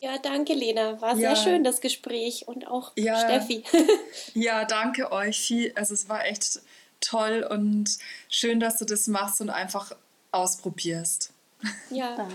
Ja, 0.00 0.18
danke, 0.18 0.52
Lena. 0.52 1.00
War 1.00 1.16
ja. 1.16 1.34
sehr 1.34 1.36
schön, 1.36 1.64
das 1.64 1.80
Gespräch. 1.80 2.46
Und 2.46 2.66
auch 2.66 2.92
ja. 2.96 3.18
Steffi. 3.18 3.64
ja, 4.34 4.64
danke 4.66 5.10
euch. 5.12 5.72
Also 5.74 5.94
es 5.94 6.08
war 6.08 6.26
echt 6.26 6.60
toll 7.00 7.46
und 7.48 7.96
schön, 8.28 8.60
dass 8.60 8.78
du 8.78 8.84
das 8.84 9.06
machst 9.06 9.40
und 9.40 9.48
einfach 9.48 9.96
ausprobierst. 10.32 11.32
Ja. 11.90 12.16
Danke. 12.16 12.34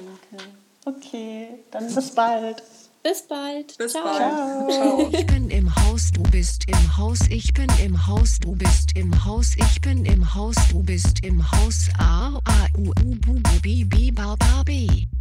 Okay, 0.85 1.59
dann 1.69 1.93
bis 1.93 2.15
bald. 2.15 2.63
Bis 3.03 3.27
bald. 3.27 3.77
Bis 3.77 3.93
Ciao. 3.93 4.03
bald. 4.03 4.71
Ciao. 4.71 5.09
Ich 5.11 5.25
bin 5.25 5.49
im 5.49 5.75
Haus, 5.75 6.11
du 6.13 6.21
bist 6.23 6.67
im 6.67 6.97
Haus, 6.97 7.19
ich 7.29 7.51
bin 7.53 7.67
im 7.83 8.07
Haus, 8.07 8.37
du 8.39 8.55
bist 8.55 8.95
im 8.95 9.25
Haus, 9.25 9.55
ich 9.57 9.81
bin 9.81 10.05
im 10.05 10.35
Haus, 10.35 10.55
du 10.69 10.83
bist 10.83 11.23
im 11.23 11.51
Haus. 11.51 11.89
A, 11.97 12.39
A, 12.45 12.67
U, 12.77 12.91
U, 13.03 13.15
B, 13.61 13.83
B, 13.83 14.11
B, 14.11 14.11
B, 14.11 14.63
B. 14.65 15.20